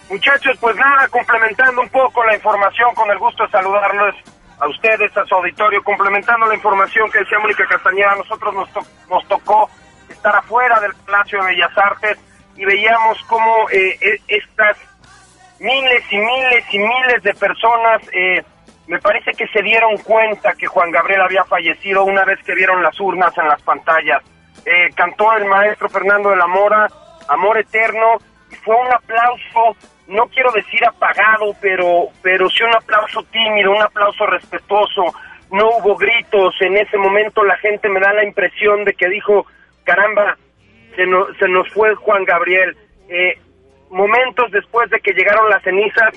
[0.09, 4.15] Muchachos, pues nada, complementando un poco la información, con el gusto de saludarlos
[4.59, 8.69] a ustedes, a su auditorio, complementando la información que decía Mónica Castañeda, a nosotros nos,
[9.09, 9.69] nos tocó
[10.09, 12.17] estar afuera del Palacio de Bellas Artes
[12.55, 14.77] y veíamos cómo eh, e- estas
[15.59, 18.43] miles y miles y miles de personas, eh,
[18.87, 22.81] me parece que se dieron cuenta que Juan Gabriel había fallecido una vez que vieron
[22.81, 24.23] las urnas en las pantallas.
[24.65, 26.87] Eh, cantó el maestro Fernando de la Mora,
[27.27, 28.17] Amor Eterno,
[28.49, 29.75] y fue un aplauso,
[30.07, 35.03] no quiero decir apagado, pero, pero sí un aplauso tímido, un aplauso respetuoso.
[35.51, 39.45] No hubo gritos, en ese momento la gente me da la impresión de que dijo,
[39.83, 40.37] caramba,
[40.95, 42.75] se nos, se nos fue Juan Gabriel.
[43.09, 43.37] Eh,
[43.89, 46.13] momentos después de que llegaron las cenizas,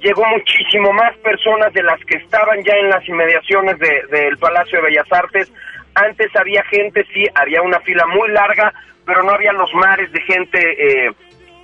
[0.00, 4.78] llegó muchísimo más personas de las que estaban ya en las inmediaciones de- del Palacio
[4.80, 5.52] de Bellas Artes.
[5.94, 8.72] Antes había gente, sí, había una fila muy larga,
[9.04, 10.58] pero no había los mares de gente
[11.06, 11.10] eh,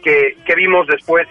[0.06, 1.26] que, que vimos después.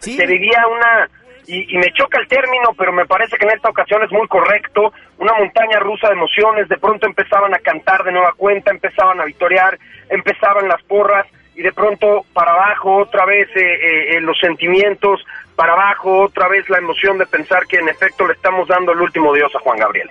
[0.00, 1.08] Se vivía una,
[1.46, 4.28] y, y me choca el término, pero me parece que en esta ocasión es muy
[4.28, 9.18] correcto, una montaña rusa de emociones, de pronto empezaban a cantar de nueva cuenta, empezaban
[9.18, 9.78] a vitorear,
[10.10, 15.24] empezaban las porras, y de pronto para abajo otra vez eh, eh, los sentimientos,
[15.56, 19.00] para abajo otra vez la emoción de pensar que en efecto le estamos dando el
[19.00, 20.10] último dios a Juan Gabriel.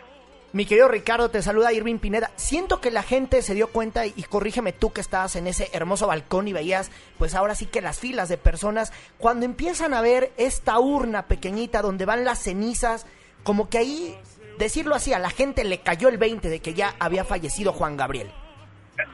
[0.52, 2.32] Mi querido Ricardo, te saluda Irving Pineda.
[2.36, 6.08] Siento que la gente se dio cuenta, y corrígeme tú que estabas en ese hermoso
[6.08, 10.32] balcón y veías, pues ahora sí que las filas de personas, cuando empiezan a ver
[10.38, 13.06] esta urna pequeñita donde van las cenizas,
[13.44, 14.18] como que ahí,
[14.58, 17.96] decirlo así, a la gente le cayó el 20 de que ya había fallecido Juan
[17.96, 18.32] Gabriel.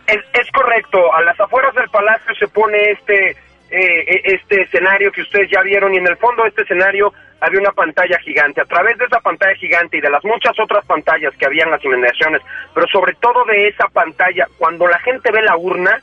[0.07, 3.31] Es, correcto, a las afueras del palacio se pone este
[3.69, 7.11] eh, este escenario que ustedes ya vieron y en el fondo de este escenario
[7.45, 8.61] había una pantalla gigante.
[8.61, 11.71] A través de esa pantalla gigante y de las muchas otras pantallas que había en
[11.71, 12.41] las inmediaciones,
[12.73, 16.01] pero sobre todo de esa pantalla, cuando la gente ve la urna,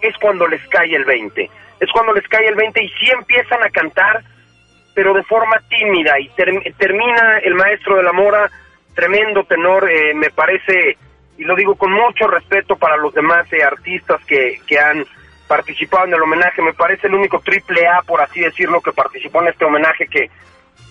[0.00, 1.50] es cuando les cae el 20.
[1.80, 4.22] Es cuando les cae el 20 y sí empiezan a cantar,
[4.94, 8.50] pero de forma tímida y ter- termina el maestro de la Mora,
[8.94, 10.96] tremendo tenor, eh, me parece,
[11.38, 15.04] y lo digo con mucho respeto para los demás eh, artistas que, que han
[15.48, 19.42] participado en el homenaje, me parece el único triple A, por así decirlo, que participó
[19.42, 20.30] en este homenaje que,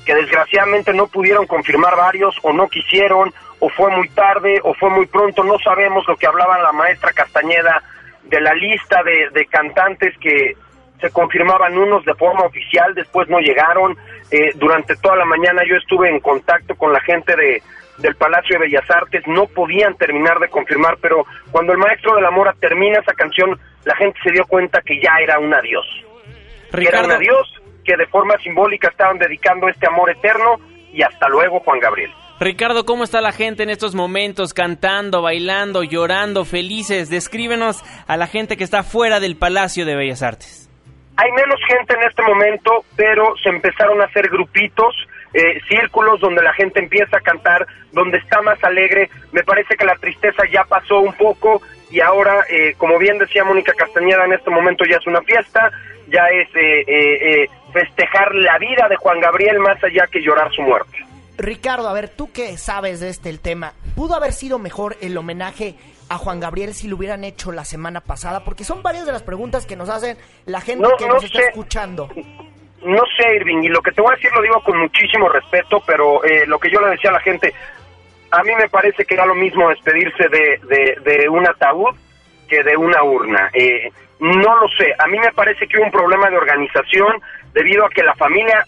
[0.05, 4.89] que desgraciadamente no pudieron confirmar varios o no quisieron o fue muy tarde o fue
[4.89, 7.83] muy pronto, no sabemos lo que hablaba la maestra Castañeda
[8.23, 10.55] de la lista de, de cantantes que
[11.01, 13.97] se confirmaban unos de forma oficial, después no llegaron.
[14.29, 17.61] Eh, durante toda la mañana yo estuve en contacto con la gente de,
[17.97, 22.21] del Palacio de Bellas Artes, no podían terminar de confirmar, pero cuando el maestro de
[22.21, 25.85] la Mora termina esa canción, la gente se dio cuenta que ya era un adiós.
[26.71, 30.57] Que era un adiós, que de forma simbólica estaban dedicando este amor eterno
[30.93, 32.11] y hasta luego Juan Gabriel.
[32.39, 37.09] Ricardo, ¿cómo está la gente en estos momentos cantando, bailando, llorando, felices?
[37.09, 40.67] Descríbenos a la gente que está fuera del Palacio de Bellas Artes.
[41.17, 44.95] Hay menos gente en este momento, pero se empezaron a hacer grupitos,
[45.35, 49.11] eh, círculos donde la gente empieza a cantar, donde está más alegre.
[49.31, 51.61] Me parece que la tristeza ya pasó un poco
[51.91, 55.71] y ahora, eh, como bien decía Mónica Castañeda, en este momento ya es una fiesta,
[56.11, 60.51] ya es eh, eh, eh, festejar la vida de Juan Gabriel más allá que llorar
[60.53, 61.05] su muerte.
[61.37, 65.17] Ricardo, a ver, tú qué sabes de este el tema, ¿pudo haber sido mejor el
[65.17, 65.75] homenaje
[66.09, 68.43] a Juan Gabriel si lo hubieran hecho la semana pasada?
[68.43, 71.23] Porque son varias de las preguntas que nos hacen la gente No, que no nos
[71.23, 72.09] está escuchando.
[72.83, 75.81] No sé, Irving, y lo que te voy a decir lo digo con muchísimo respeto,
[75.85, 77.53] pero eh, lo que yo le decía a la gente,
[78.31, 81.95] a mí me parece que era lo mismo despedirse de, de, de un ataúd
[82.47, 83.49] que de una urna.
[83.53, 87.21] Eh, no lo sé, a mí me parece que hubo un problema de organización
[87.53, 88.65] debido a que la familia,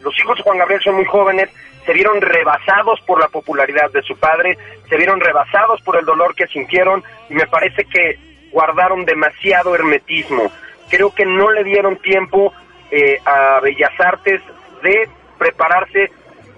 [0.00, 1.50] los hijos de Juan Gabriel son muy jóvenes,
[1.84, 4.56] se vieron rebasados por la popularidad de su padre,
[4.88, 8.18] se vieron rebasados por el dolor que sintieron y me parece que
[8.52, 10.50] guardaron demasiado hermetismo.
[10.88, 12.52] Creo que no le dieron tiempo
[12.90, 14.40] eh, a Bellas Artes
[14.82, 15.08] de
[15.38, 16.12] prepararse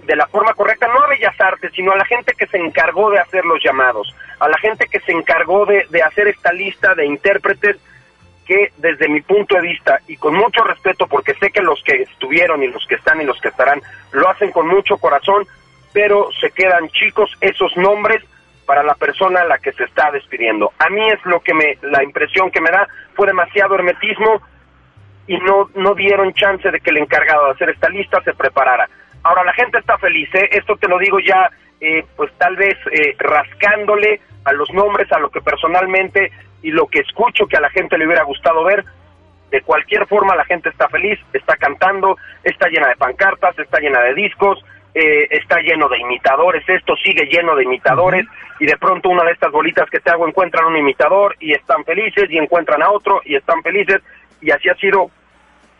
[0.05, 3.09] de la forma correcta, no a Bellas Artes, sino a la gente que se encargó
[3.09, 6.93] de hacer los llamados, a la gente que se encargó de, de hacer esta lista
[6.95, 7.77] de intérpretes
[8.45, 12.03] que desde mi punto de vista y con mucho respeto, porque sé que los que
[12.03, 13.81] estuvieron y los que están y los que estarán
[14.11, 15.45] lo hacen con mucho corazón,
[15.91, 18.23] pero se quedan chicos esos nombres
[18.65, 20.73] para la persona a la que se está despidiendo.
[20.79, 24.41] A mí es lo que me, la impresión que me da fue demasiado hermetismo
[25.27, 28.87] y no, no dieron chance de que el encargado de hacer esta lista se preparara.
[29.25, 30.49] Ahora la gente está feliz, ¿eh?
[30.51, 31.49] esto te lo digo ya,
[31.81, 36.85] eh, pues tal vez eh, rascándole a los nombres, a lo que personalmente y lo
[36.85, 38.85] que escucho que a la gente le hubiera gustado ver.
[39.49, 43.99] De cualquier forma la gente está feliz, está cantando, está llena de pancartas, está llena
[44.01, 44.63] de discos,
[44.93, 48.27] eh, está lleno de imitadores, esto sigue lleno de imitadores
[48.59, 51.83] y de pronto una de estas bolitas que te hago encuentran un imitador y están
[51.83, 54.03] felices y encuentran a otro y están felices
[54.39, 55.09] y así ha sido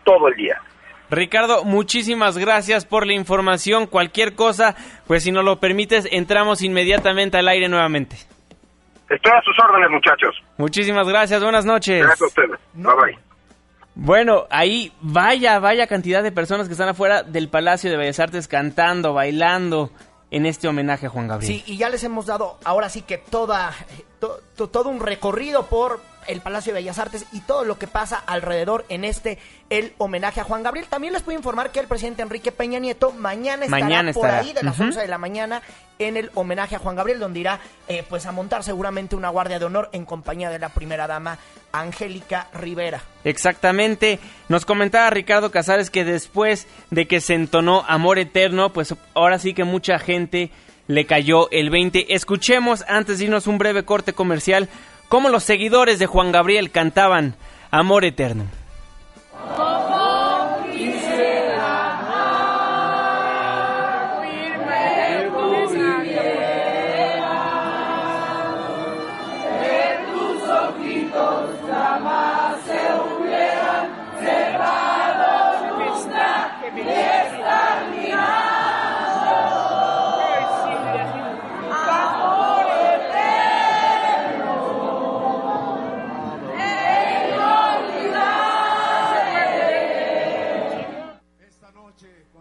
[0.02, 0.60] todo el día.
[1.10, 3.86] Ricardo, muchísimas gracias por la información.
[3.86, 4.74] Cualquier cosa,
[5.06, 8.16] pues si nos lo permites, entramos inmediatamente al aire nuevamente.
[9.08, 10.34] Estoy a sus órdenes, muchachos.
[10.58, 11.98] Muchísimas gracias, buenas noches.
[12.02, 12.58] Gracias a ustedes.
[12.74, 13.18] Bye bye.
[13.94, 18.46] Bueno, ahí vaya, vaya cantidad de personas que están afuera del Palacio de Bellas Artes
[18.48, 19.90] cantando, bailando
[20.30, 21.50] en este homenaje a Juan Gabriel.
[21.54, 23.72] Sí, y ya les hemos dado ahora sí que toda,
[24.20, 27.86] to- to- todo un recorrido por el Palacio de Bellas Artes y todo lo que
[27.86, 29.38] pasa alrededor en este,
[29.70, 30.86] el homenaje a Juan Gabriel.
[30.88, 34.42] También les puedo informar que el presidente Enrique Peña Nieto mañana estará Mañana por estará.
[34.42, 34.84] ahí de las Ujú.
[34.88, 35.62] 11 de la mañana
[35.98, 39.58] en el homenaje a Juan Gabriel, donde irá eh, pues a montar seguramente una guardia
[39.58, 41.38] de honor en compañía de la primera dama
[41.72, 43.00] Angélica Rivera.
[43.24, 44.18] Exactamente.
[44.48, 49.54] Nos comentaba Ricardo Casares que después de que se entonó Amor Eterno, pues ahora sí
[49.54, 50.50] que mucha gente
[50.88, 52.14] le cayó el 20.
[52.14, 54.68] Escuchemos, antes de irnos un breve corte comercial,
[55.08, 57.36] cómo los seguidores de Juan Gabriel cantaban
[57.70, 58.44] Amor Eterno.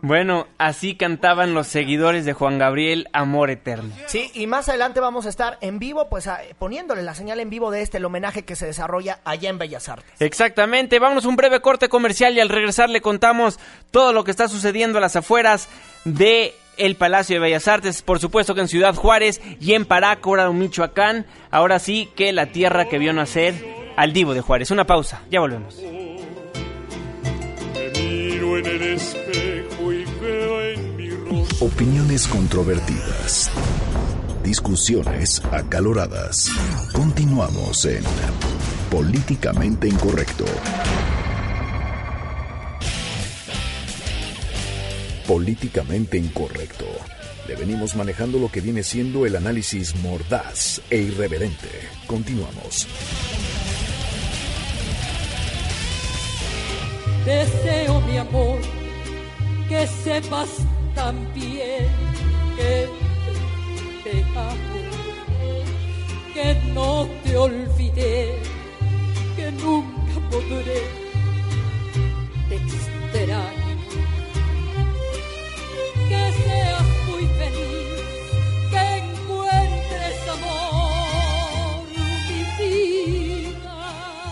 [0.07, 3.89] Bueno, así cantaban los seguidores de Juan Gabriel Amor Eterno.
[4.05, 7.49] Sí, y más adelante vamos a estar en vivo, pues a- poniéndole la señal en
[7.49, 10.13] vivo de este, el homenaje que se desarrolla allá en Bellas Artes.
[10.21, 14.29] Exactamente, vámonos a un breve corte comercial y al regresar le contamos todo lo que
[14.29, 15.67] está sucediendo a las afueras
[16.03, 20.47] de el Palacio de Bellas Artes, por supuesto que en Ciudad Juárez y en Parácora,
[20.51, 23.55] Michoacán, ahora sí que la tierra que vio nacer
[23.95, 24.69] al divo de Juárez.
[24.69, 25.77] Una pausa, ya volvemos.
[27.97, 29.54] Miro en el espejo
[31.65, 33.49] Opiniones controvertidas.
[34.43, 36.51] Discusiones acaloradas.
[36.93, 38.03] Continuamos en
[38.91, 40.45] Políticamente Incorrecto.
[45.27, 46.85] Políticamente Incorrecto.
[47.47, 51.69] Le venimos manejando lo que viene siendo el análisis mordaz e irreverente.
[52.05, 52.87] Continuamos.
[57.25, 58.59] Deseo, mi amor,
[59.67, 60.49] que sepas
[60.95, 61.87] también
[62.55, 62.87] que
[64.03, 64.79] te amo,
[66.33, 68.39] que no te olvidé,
[69.35, 71.05] que nunca podré
[72.49, 73.75] te extraño.
[76.09, 76.94] Que seas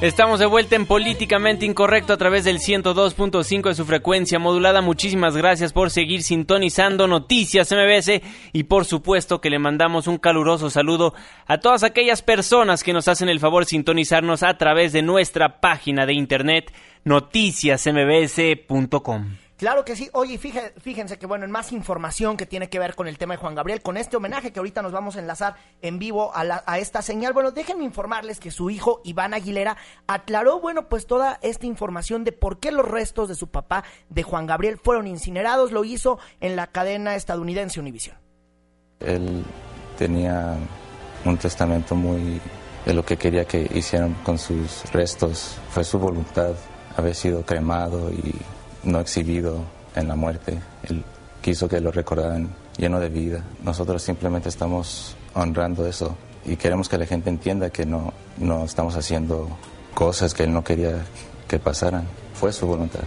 [0.03, 4.81] Estamos de vuelta en Políticamente Incorrecto a través del 102.5 de su frecuencia modulada.
[4.81, 10.69] Muchísimas gracias por seguir sintonizando Noticias MBS y por supuesto que le mandamos un caluroso
[10.69, 11.13] saludo
[11.47, 16.05] a todas aquellas personas que nos hacen el favor sintonizarnos a través de nuestra página
[16.05, 16.73] de internet
[17.05, 19.42] noticiasmbs.com.
[19.63, 20.09] Claro que sí.
[20.11, 23.35] Oye, fíjense, fíjense que, bueno, en más información que tiene que ver con el tema
[23.35, 26.43] de Juan Gabriel, con este homenaje que ahorita nos vamos a enlazar en vivo a,
[26.43, 31.07] la- a esta señal, bueno, déjenme informarles que su hijo, Iván Aguilera, aclaró, bueno, pues
[31.07, 35.07] toda esta información de por qué los restos de su papá, de Juan Gabriel, fueron
[35.07, 35.71] incinerados.
[35.71, 38.17] Lo hizo en la cadena estadounidense Univision.
[38.99, 39.45] Él
[39.97, 40.57] tenía
[41.23, 42.41] un testamento muy
[42.85, 45.55] de lo que quería que hicieran con sus restos.
[45.69, 46.51] Fue su voluntad
[46.97, 48.35] haber sido cremado y
[48.83, 49.63] no exhibido
[49.95, 50.59] en la muerte.
[50.83, 51.03] Él
[51.41, 53.43] quiso que lo recordaran lleno de vida.
[53.63, 56.15] Nosotros simplemente estamos honrando eso
[56.45, 59.49] y queremos que la gente entienda que no, no estamos haciendo
[59.93, 61.05] cosas que él no quería
[61.47, 62.07] que pasaran.
[62.33, 63.01] Fue su voluntad.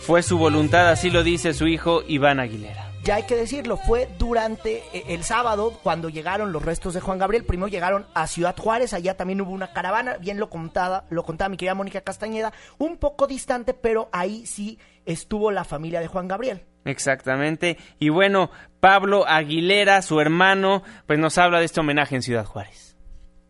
[0.00, 2.91] Fue su voluntad, así lo dice su hijo Iván Aguilera.
[3.02, 7.18] Ya hay que decirlo, fue durante eh, el sábado cuando llegaron los restos de Juan
[7.18, 7.44] Gabriel.
[7.44, 11.48] Primero llegaron a Ciudad Juárez, allá también hubo una caravana, bien lo contaba, lo contaba
[11.48, 16.28] mi querida Mónica Castañeda, un poco distante, pero ahí sí estuvo la familia de Juan
[16.28, 16.64] Gabriel.
[16.84, 17.76] Exactamente.
[17.98, 22.96] Y bueno, Pablo Aguilera, su hermano, pues nos habla de este homenaje en Ciudad Juárez.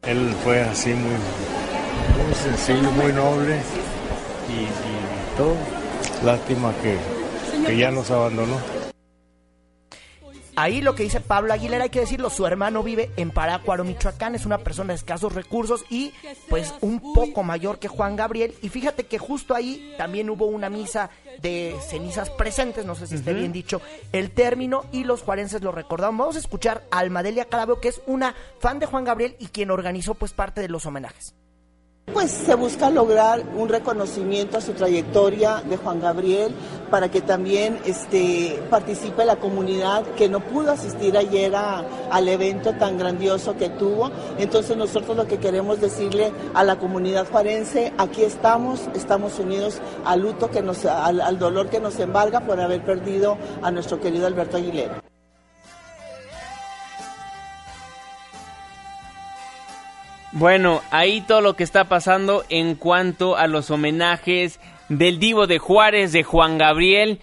[0.03, 1.15] Él fue así muy,
[2.25, 3.61] muy sencillo, muy noble
[4.49, 5.57] y, y todo.
[6.25, 6.97] Lástima que,
[7.67, 8.82] que ya nos abandonó.
[10.55, 14.35] Ahí lo que dice Pablo Aguilera, hay que decirlo, su hermano vive en Parácuaro, Michoacán,
[14.35, 16.13] es una persona de escasos recursos y
[16.51, 18.55] pues un poco mayor que Juan Gabriel.
[18.61, 21.09] Y fíjate que justo ahí también hubo una misa
[21.41, 23.41] de cenizas presentes, no sé si esté Ujú.
[23.41, 23.81] bien dicho
[24.13, 26.19] el término, y los juarenses lo recordaron.
[26.19, 29.71] Vamos a escuchar a Almadelia Carabeo, que es una fan de Juan Gabriel y quien
[29.71, 31.35] organizó pues parte de los homenajes.
[32.13, 36.53] Pues se busca lograr un reconocimiento a su trayectoria de Juan Gabriel
[36.93, 42.75] para que también este, participe la comunidad que no pudo asistir ayer a- al evento
[42.75, 44.11] tan grandioso que tuvo.
[44.39, 50.21] Entonces nosotros lo que queremos decirle a la comunidad juarense, aquí estamos, estamos unidos al
[50.21, 54.27] luto que nos, al, al dolor que nos embarga por haber perdido a nuestro querido
[54.27, 55.03] Alberto Aguilera.
[60.35, 64.61] Bueno, ahí todo lo que está pasando en cuanto a los homenajes
[64.99, 67.21] del Divo de Juárez, de Juan Gabriel.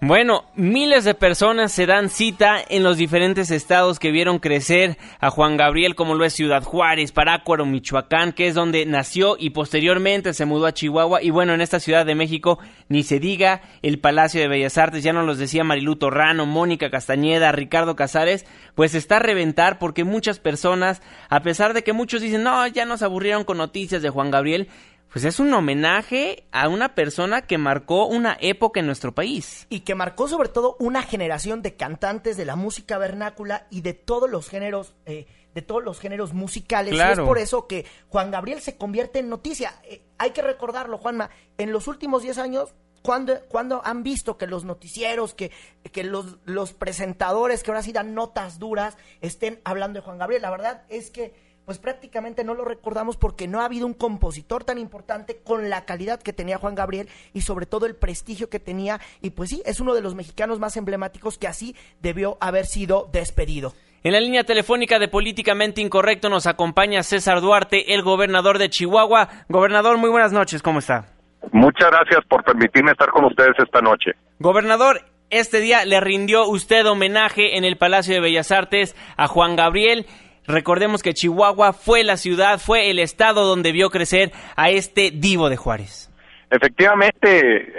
[0.00, 5.30] Bueno, miles de personas se dan cita en los diferentes estados que vieron crecer a
[5.30, 10.34] Juan Gabriel, como lo es Ciudad Juárez, Parácuaro, Michoacán, que es donde nació y posteriormente
[10.34, 11.22] se mudó a Chihuahua.
[11.22, 12.58] Y bueno, en esta Ciudad de México,
[12.88, 16.90] ni se diga, el Palacio de Bellas Artes, ya nos los decía Marilu Torrano, Mónica
[16.90, 18.44] Castañeda, Ricardo Casares,
[18.74, 22.86] pues está a reventar porque muchas personas, a pesar de que muchos dicen, no, ya
[22.86, 24.66] nos aburrieron con noticias de Juan Gabriel,
[25.12, 29.66] pues es un homenaje a una persona que marcó una época en nuestro país.
[29.68, 33.92] y que marcó sobre todo una generación de cantantes de la música vernácula y de
[33.92, 38.30] todos los géneros eh, de todos los géneros musicales y es por eso que Juan
[38.30, 42.74] Gabriel se convierte en noticia Eh, hay que recordarlo Juanma en los últimos 10 años
[43.02, 45.50] cuando, cuando han visto que los noticieros, que,
[45.90, 50.42] que los, los presentadores que ahora sí dan notas duras estén hablando de Juan Gabriel?
[50.42, 51.34] La verdad es que
[51.64, 55.84] pues prácticamente no lo recordamos porque no ha habido un compositor tan importante con la
[55.84, 59.62] calidad que tenía Juan Gabriel y sobre todo el prestigio que tenía y pues sí,
[59.64, 63.74] es uno de los mexicanos más emblemáticos que así debió haber sido despedido.
[64.04, 69.28] En la línea telefónica de Políticamente Incorrecto nos acompaña César Duarte, el gobernador de Chihuahua.
[69.48, 71.06] Gobernador, muy buenas noches, ¿cómo está?
[71.52, 74.12] Muchas gracias por permitirme estar con ustedes esta noche.
[74.40, 79.54] Gobernador, este día le rindió usted homenaje en el Palacio de Bellas Artes a Juan
[79.54, 80.06] Gabriel.
[80.46, 85.48] Recordemos que Chihuahua fue la ciudad, fue el estado donde vio crecer a este divo
[85.48, 86.10] de Juárez.
[86.50, 87.72] Efectivamente,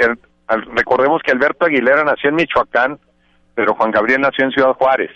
[0.74, 3.00] recordemos que Alberto Aguilera nació en Michoacán,
[3.54, 5.12] pero Juan Gabriel nació en Ciudad Juárez.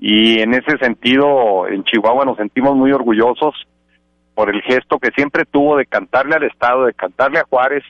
[0.00, 3.54] Y en ese sentido, en Chihuahua nos sentimos muy orgullosos
[4.34, 7.82] por el gesto que siempre tuvo de cantarle al Estado, de cantarle a Juárez,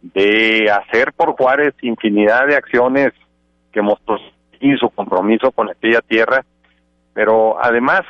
[0.00, 3.12] de hacer por Juárez infinidad de acciones
[3.72, 4.18] que mostró
[4.60, 6.44] y su compromiso con aquella tierra,
[7.16, 8.02] pero además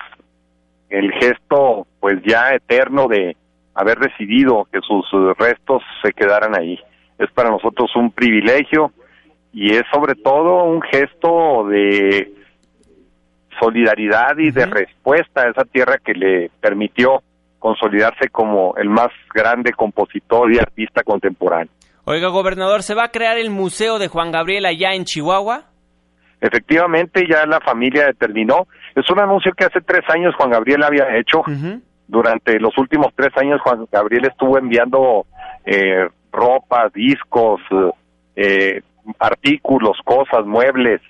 [0.91, 3.37] el gesto pues ya eterno de
[3.73, 5.07] haber decidido que sus
[5.39, 6.77] restos se quedaran ahí.
[7.17, 8.91] Es para nosotros un privilegio
[9.53, 12.33] y es sobre todo un gesto de
[13.61, 17.23] solidaridad y de respuesta a esa tierra que le permitió
[17.61, 21.73] consolidarse como el más grande compositor y artista contemporáneo.
[22.05, 25.67] Oiga, gobernador, ¿se va a crear el Museo de Juan Gabriel allá en Chihuahua?
[26.41, 28.67] Efectivamente, ya la familia determinó.
[28.97, 31.43] Es un anuncio que hace tres años Juan Gabriel había hecho.
[32.09, 35.27] Durante los últimos tres años Juan Gabriel estuvo enviando
[35.67, 37.61] eh, ropa, discos,
[38.35, 38.81] eh,
[39.19, 41.03] artículos, cosas, muebles,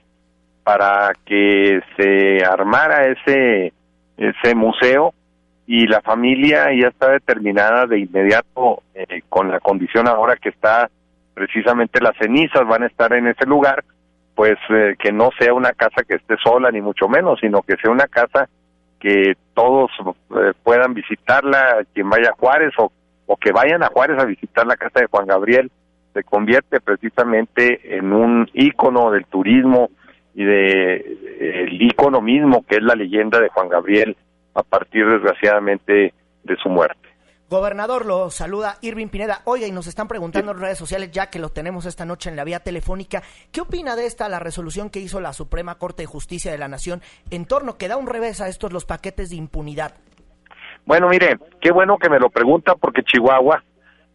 [0.65, 3.73] para que se armara ese,
[4.17, 5.15] ese museo.
[5.69, 10.91] Y la familia ya está determinada de inmediato eh, con la condición ahora que está
[11.35, 13.85] precisamente las cenizas van a estar en ese lugar,
[14.37, 17.77] pues eh, que no sea una casa que esté sola ni mucho menos, sino que
[17.77, 18.49] sea una casa
[19.01, 19.91] que todos
[20.31, 22.93] eh, puedan visitarla, quien vaya a Juárez o,
[23.25, 25.71] o que vayan a Juárez a visitar la casa de Juan Gabriel,
[26.13, 29.91] se convierte precisamente en un ícono del turismo
[30.35, 34.17] y de eh, el ícono mismo que es la leyenda de Juan Gabriel
[34.55, 36.13] a partir desgraciadamente
[36.45, 37.06] de su muerte.
[37.49, 39.43] Gobernador, lo saluda Irving Pineda.
[39.45, 42.35] Oiga, y nos están preguntando en redes sociales, ya que lo tenemos esta noche en
[42.35, 43.23] la vía telefónica,
[43.53, 46.67] ¿qué opina de esta la resolución que hizo la Suprema Corte de Justicia de la
[46.67, 49.95] Nación en torno que da un revés a estos los paquetes de impunidad?
[50.87, 53.63] Bueno, mire, qué bueno que me lo pregunta porque Chihuahua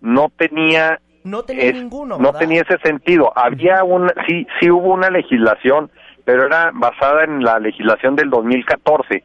[0.01, 3.31] no tenía No tenía es- ninguno, no tenía ese sentido.
[3.37, 5.89] Había un sí sí hubo una legislación,
[6.25, 9.23] pero era basada en la legislación del 2014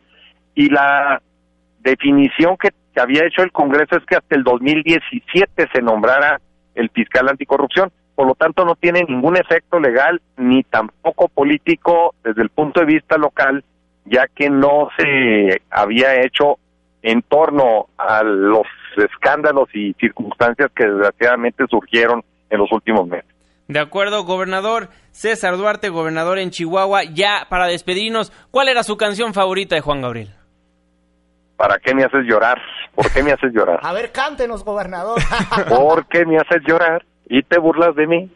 [0.55, 1.21] y la
[1.81, 6.41] definición que que había hecho el Congreso es que hasta el 2017 se nombrara
[6.75, 7.93] el fiscal anticorrupción.
[8.15, 12.87] Por lo tanto, no tiene ningún efecto legal ni tampoco político desde el punto de
[12.87, 13.63] vista local,
[14.07, 16.57] ya que no se había hecho
[17.03, 18.67] en torno a los
[18.97, 23.29] escándalos y circunstancias que desgraciadamente surgieron en los últimos meses.
[23.69, 27.05] De acuerdo, gobernador César Duarte, gobernador en Chihuahua.
[27.05, 30.31] Ya para despedirnos, ¿cuál era su canción favorita de Juan Gabriel?
[31.57, 32.61] ¿Para qué me haces llorar?
[32.95, 33.81] ¿Por qué me haces llorar?
[33.83, 35.21] A ver, cántenos, gobernador.
[35.69, 37.05] ¿Por qué me haces llorar?
[37.29, 38.31] Y te burlas de mí.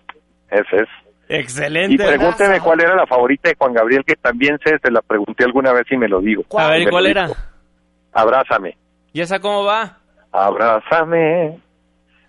[0.51, 0.89] Ese es.
[1.29, 1.95] Excelente.
[1.95, 5.45] Y pregúnteme cuál era la favorita de Juan Gabriel, que también sé, se la pregunté
[5.45, 6.45] alguna vez y me lo digo.
[6.59, 7.29] A ver, ¿cuál era?
[8.12, 8.77] Abrázame.
[9.12, 9.99] ¿Y esa cómo va?
[10.33, 11.61] Abrázame.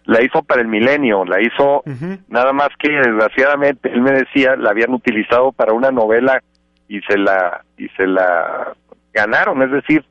[0.06, 1.84] La hizo para el milenio, la hizo
[2.28, 6.42] nada más que desgraciadamente él me decía la habían utilizado para una novela
[6.88, 8.74] y se la y se la
[9.14, 10.04] ganaron, es decir,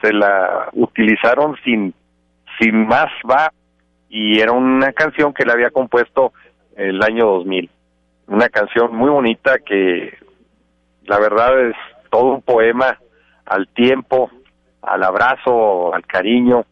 [0.00, 1.94] se la utilizaron sin
[2.58, 3.52] sin más va
[4.08, 6.32] y era una canción que le había compuesto
[6.76, 7.70] el año 2000.
[8.28, 10.14] Una canción muy bonita que
[11.04, 11.76] la verdad es
[12.10, 12.98] todo un poema
[13.44, 14.30] al tiempo,
[14.82, 16.64] al abrazo, al cariño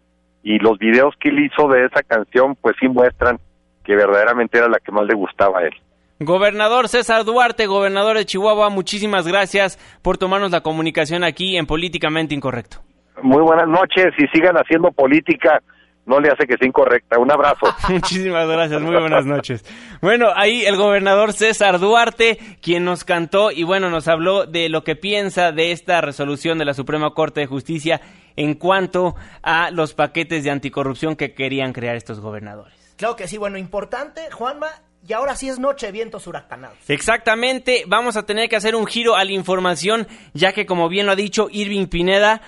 [0.43, 3.39] y los videos que él hizo de esa canción pues sí muestran
[3.85, 5.75] que verdaderamente era la que más le gustaba a él.
[6.20, 12.35] Gobernador César Duarte, gobernador de Chihuahua, muchísimas gracias por tomarnos la comunicación aquí en Políticamente
[12.35, 12.79] Incorrecto.
[13.23, 15.62] Muy buenas noches y sigan haciendo política,
[16.07, 17.19] no le hace que sea incorrecta.
[17.19, 17.67] Un abrazo.
[17.89, 19.65] Muchísimas gracias, muy buenas noches.
[20.01, 24.85] Bueno, ahí el gobernador César Duarte, quien nos cantó y bueno, nos habló de lo
[24.85, 28.01] que piensa de esta resolución de la Suprema Corte de Justicia
[28.37, 32.75] en cuanto a los paquetes de anticorrupción que querían crear estos gobernadores.
[32.97, 34.69] Claro que sí, bueno, importante, Juanma,
[35.07, 36.79] y ahora sí es noche de vientos huracanados.
[36.89, 41.07] Exactamente, vamos a tener que hacer un giro a la información, ya que como bien
[41.07, 42.41] lo ha dicho Irving Pineda,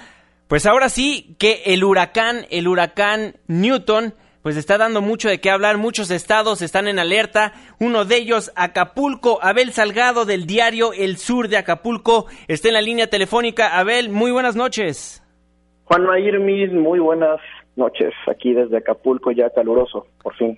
[0.49, 5.51] pues ahora sí que el huracán, el huracán Newton, pues está dando mucho de qué
[5.51, 11.17] hablar, muchos estados están en alerta, uno de ellos Acapulco, Abel Salgado del diario El
[11.17, 13.77] Sur de Acapulco, está en la línea telefónica.
[13.77, 15.21] Abel, muy buenas noches.
[15.85, 17.41] Juan Irmis, muy buenas
[17.75, 18.13] noches.
[18.29, 20.57] Aquí desde Acapulco, ya caluroso, por fin.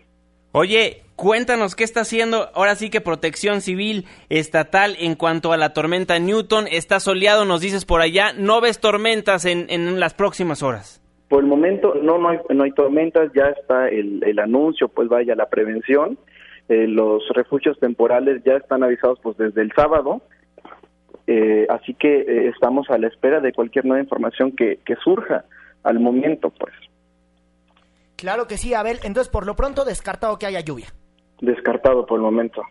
[0.53, 5.75] Oye, cuéntanos qué está haciendo ahora sí que Protección Civil Estatal en cuanto a la
[5.75, 6.67] tormenta Newton.
[6.71, 8.33] Está soleado, nos dices por allá.
[8.33, 11.03] ¿No ves tormentas en, en las próximas horas?
[11.29, 15.09] Por el momento no, no, hay, no hay tormentas, ya está el, el anuncio, pues
[15.09, 16.19] vaya la prevención.
[16.71, 20.23] Eh, los refugios temporales ya están avisados pues desde el sábado.
[21.27, 25.45] Eh, así que eh, estamos a la espera de cualquier nueva información que, que surja
[25.83, 26.73] al momento, pues.
[28.19, 28.99] Claro que sí, Abel.
[29.05, 30.93] Entonces, por lo pronto, descartado que haya lluvia.
[31.41, 32.63] Descartado por el momento.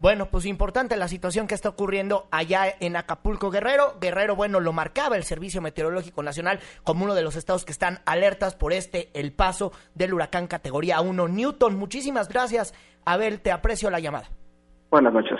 [0.00, 3.94] Bueno, pues importante la situación que está ocurriendo allá en Acapulco Guerrero.
[4.00, 8.00] Guerrero, bueno, lo marcaba el Servicio Meteorológico Nacional como uno de los estados que están
[8.06, 11.76] alertas por este, el paso del huracán categoría 1 Newton.
[11.76, 12.74] Muchísimas gracias,
[13.04, 14.28] Abel, te aprecio la llamada.
[14.90, 15.38] Buenas noches.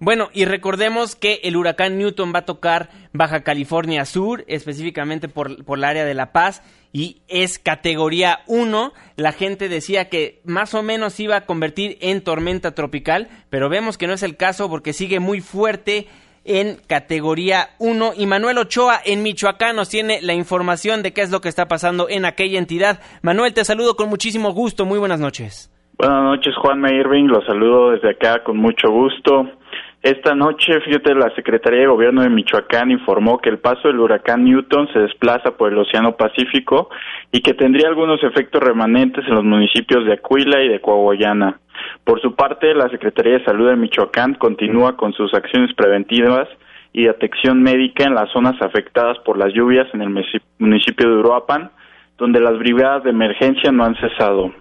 [0.00, 5.64] Bueno, y recordemos que el huracán Newton va a tocar Baja California Sur, específicamente por,
[5.64, 8.92] por el área de La Paz, y es categoría 1.
[9.16, 13.98] La gente decía que más o menos iba a convertir en tormenta tropical, pero vemos
[13.98, 16.06] que no es el caso porque sigue muy fuerte
[16.44, 18.12] en categoría 1.
[18.16, 21.68] Y Manuel Ochoa en Michoacán nos tiene la información de qué es lo que está
[21.68, 23.00] pasando en aquella entidad.
[23.22, 24.84] Manuel, te saludo con muchísimo gusto.
[24.86, 25.72] Muy buenas noches.
[25.98, 27.24] Buenas noches, Juanma Irving.
[27.24, 29.57] Los saludo desde acá con mucho gusto.
[30.02, 34.44] Esta noche, fíjate, la Secretaría de Gobierno de Michoacán informó que el paso del huracán
[34.44, 36.88] Newton se desplaza por el Océano Pacífico
[37.32, 41.58] y que tendría algunos efectos remanentes en los municipios de Acuila y de Coahuayana.
[42.04, 46.48] Por su parte, la Secretaría de Salud de Michoacán continúa con sus acciones preventivas
[46.92, 50.10] y de atención médica en las zonas afectadas por las lluvias en el
[50.58, 51.70] municipio de Uruapan,
[52.16, 54.52] donde las brigadas de emergencia no han cesado.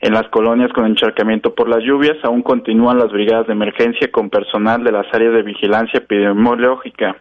[0.00, 4.30] En las colonias con encharcamiento por las lluvias aún continúan las brigadas de emergencia con
[4.30, 7.16] personal de las áreas de vigilancia epidemiológica.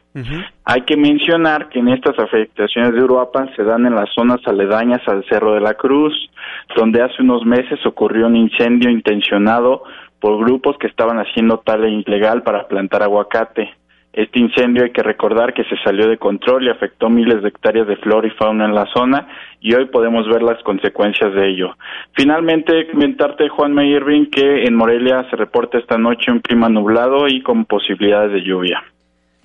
[0.63, 5.01] Hay que mencionar que en estas afectaciones de Uruapan se dan en las zonas aledañas
[5.07, 6.13] al Cerro de la Cruz,
[6.75, 9.83] donde hace unos meses ocurrió un incendio intencionado
[10.19, 13.71] por grupos que estaban haciendo tala ilegal para plantar aguacate.
[14.17, 17.87] Este incendio hay que recordar que se salió de control y afectó miles de hectáreas
[17.87, 19.27] de flora y fauna en la zona
[19.61, 21.77] y hoy podemos ver las consecuencias de ello.
[22.13, 27.43] Finalmente, comentarte, Juan Irving, que en Morelia se reporta esta noche un clima nublado y
[27.43, 28.83] con posibilidades de lluvia.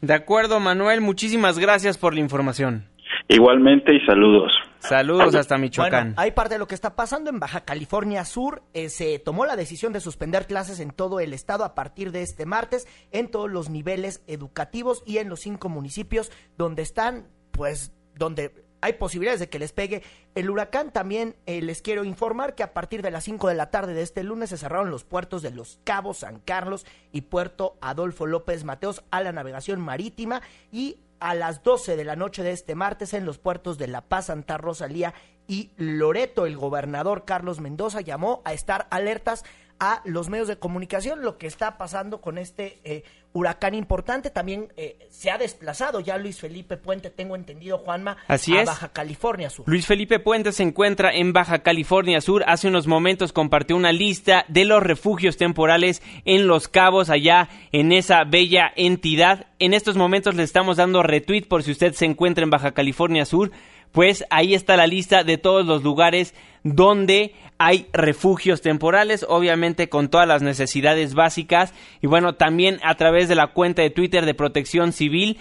[0.01, 2.85] De acuerdo, Manuel, muchísimas gracias por la información.
[3.29, 4.53] Igualmente y saludos.
[4.79, 6.09] Saludos hasta Michoacán.
[6.09, 8.63] Bueno, hay parte de lo que está pasando en Baja California Sur.
[8.75, 12.23] Eh, se tomó la decisión de suspender clases en todo el estado a partir de
[12.23, 17.93] este martes, en todos los niveles educativos y en los cinco municipios donde están, pues,
[18.17, 18.53] donde
[18.83, 20.03] hay posibilidades de que les pegue
[20.35, 20.93] el huracán.
[20.93, 24.03] También eh, les quiero informar que a partir de las 5 de la tarde de
[24.03, 28.65] este lunes se cerraron los puertos de Los Cabos, San Carlos y Puerto Adolfo López
[28.65, 30.43] Mateos a la navegación marítima
[30.73, 34.01] y a las 12 de la noche de este martes en los puertos de La
[34.03, 35.15] Paz, Santa Rosalía
[35.47, 36.47] y Loreto.
[36.47, 39.45] El gobernador Carlos Mendoza llamó a estar alertas
[39.83, 43.03] a los medios de comunicación lo que está pasando con este eh,
[43.33, 44.31] huracán importante.
[44.31, 48.67] También eh, se ha desplazado ya Luis Felipe Puente, tengo entendido, Juanma, Así a es.
[48.69, 49.69] Baja California Sur.
[49.69, 52.45] Luis Felipe Puente se encuentra en Baja California Sur.
[52.47, 57.91] Hace unos momentos compartió una lista de los refugios temporales en Los Cabos, allá en
[57.91, 59.49] esa bella entidad.
[59.59, 63.25] En estos momentos le estamos dando retweet por si usted se encuentra en Baja California
[63.25, 63.51] Sur.
[63.93, 66.35] Pues ahí está la lista de todos los lugares
[66.65, 71.73] donde hay refugios temporales, obviamente con todas las necesidades básicas.
[72.01, 75.39] Y bueno, también a través de la cuenta de Twitter de Protección Civil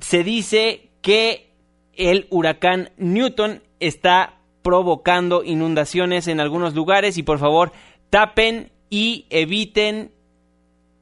[0.00, 1.50] se dice que
[1.92, 7.72] el huracán Newton está provocando inundaciones en algunos lugares y por favor
[8.10, 10.10] tapen y eviten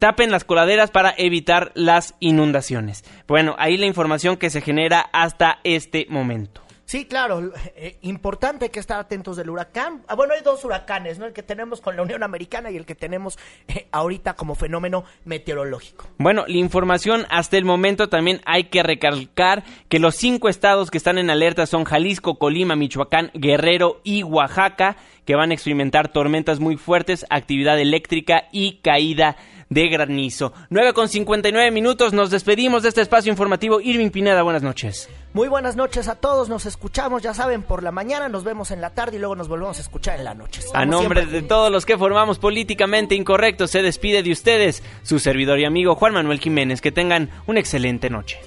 [0.00, 3.04] tapen las coladeras para evitar las inundaciones.
[3.28, 6.61] Bueno, ahí la información que se genera hasta este momento.
[6.84, 10.02] Sí, claro, eh, importante que estar atentos del huracán.
[10.08, 11.26] Ah, bueno, hay dos huracanes, ¿no?
[11.26, 15.04] El que tenemos con la Unión Americana y el que tenemos eh, ahorita como fenómeno
[15.24, 16.08] meteorológico.
[16.18, 20.98] Bueno, la información hasta el momento también hay que recalcar que los cinco estados que
[20.98, 26.60] están en alerta son Jalisco, Colima, Michoacán, Guerrero y Oaxaca, que van a experimentar tormentas
[26.60, 29.36] muy fuertes, actividad eléctrica y caída
[29.72, 30.52] de granizo.
[30.70, 33.80] 9 con 59 minutos, nos despedimos de este espacio informativo.
[33.80, 35.08] Irving Pineda, buenas noches.
[35.32, 38.82] Muy buenas noches a todos, nos escuchamos, ya saben, por la mañana, nos vemos en
[38.82, 40.60] la tarde y luego nos volvemos a escuchar en la noche.
[40.74, 41.40] A nombre siempre.
[41.40, 45.94] de todos los que formamos Políticamente Incorrecto, se despide de ustedes su servidor y amigo
[45.94, 46.80] Juan Manuel Jiménez.
[46.82, 48.38] Que tengan una excelente noche.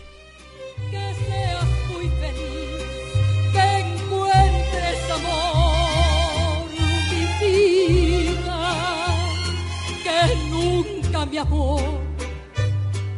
[11.25, 11.81] Mi amor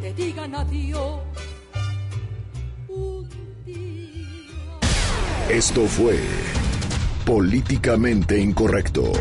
[0.00, 1.20] te digan adiós.
[5.48, 6.18] Esto fue
[7.24, 9.12] Políticamente Incorrecto.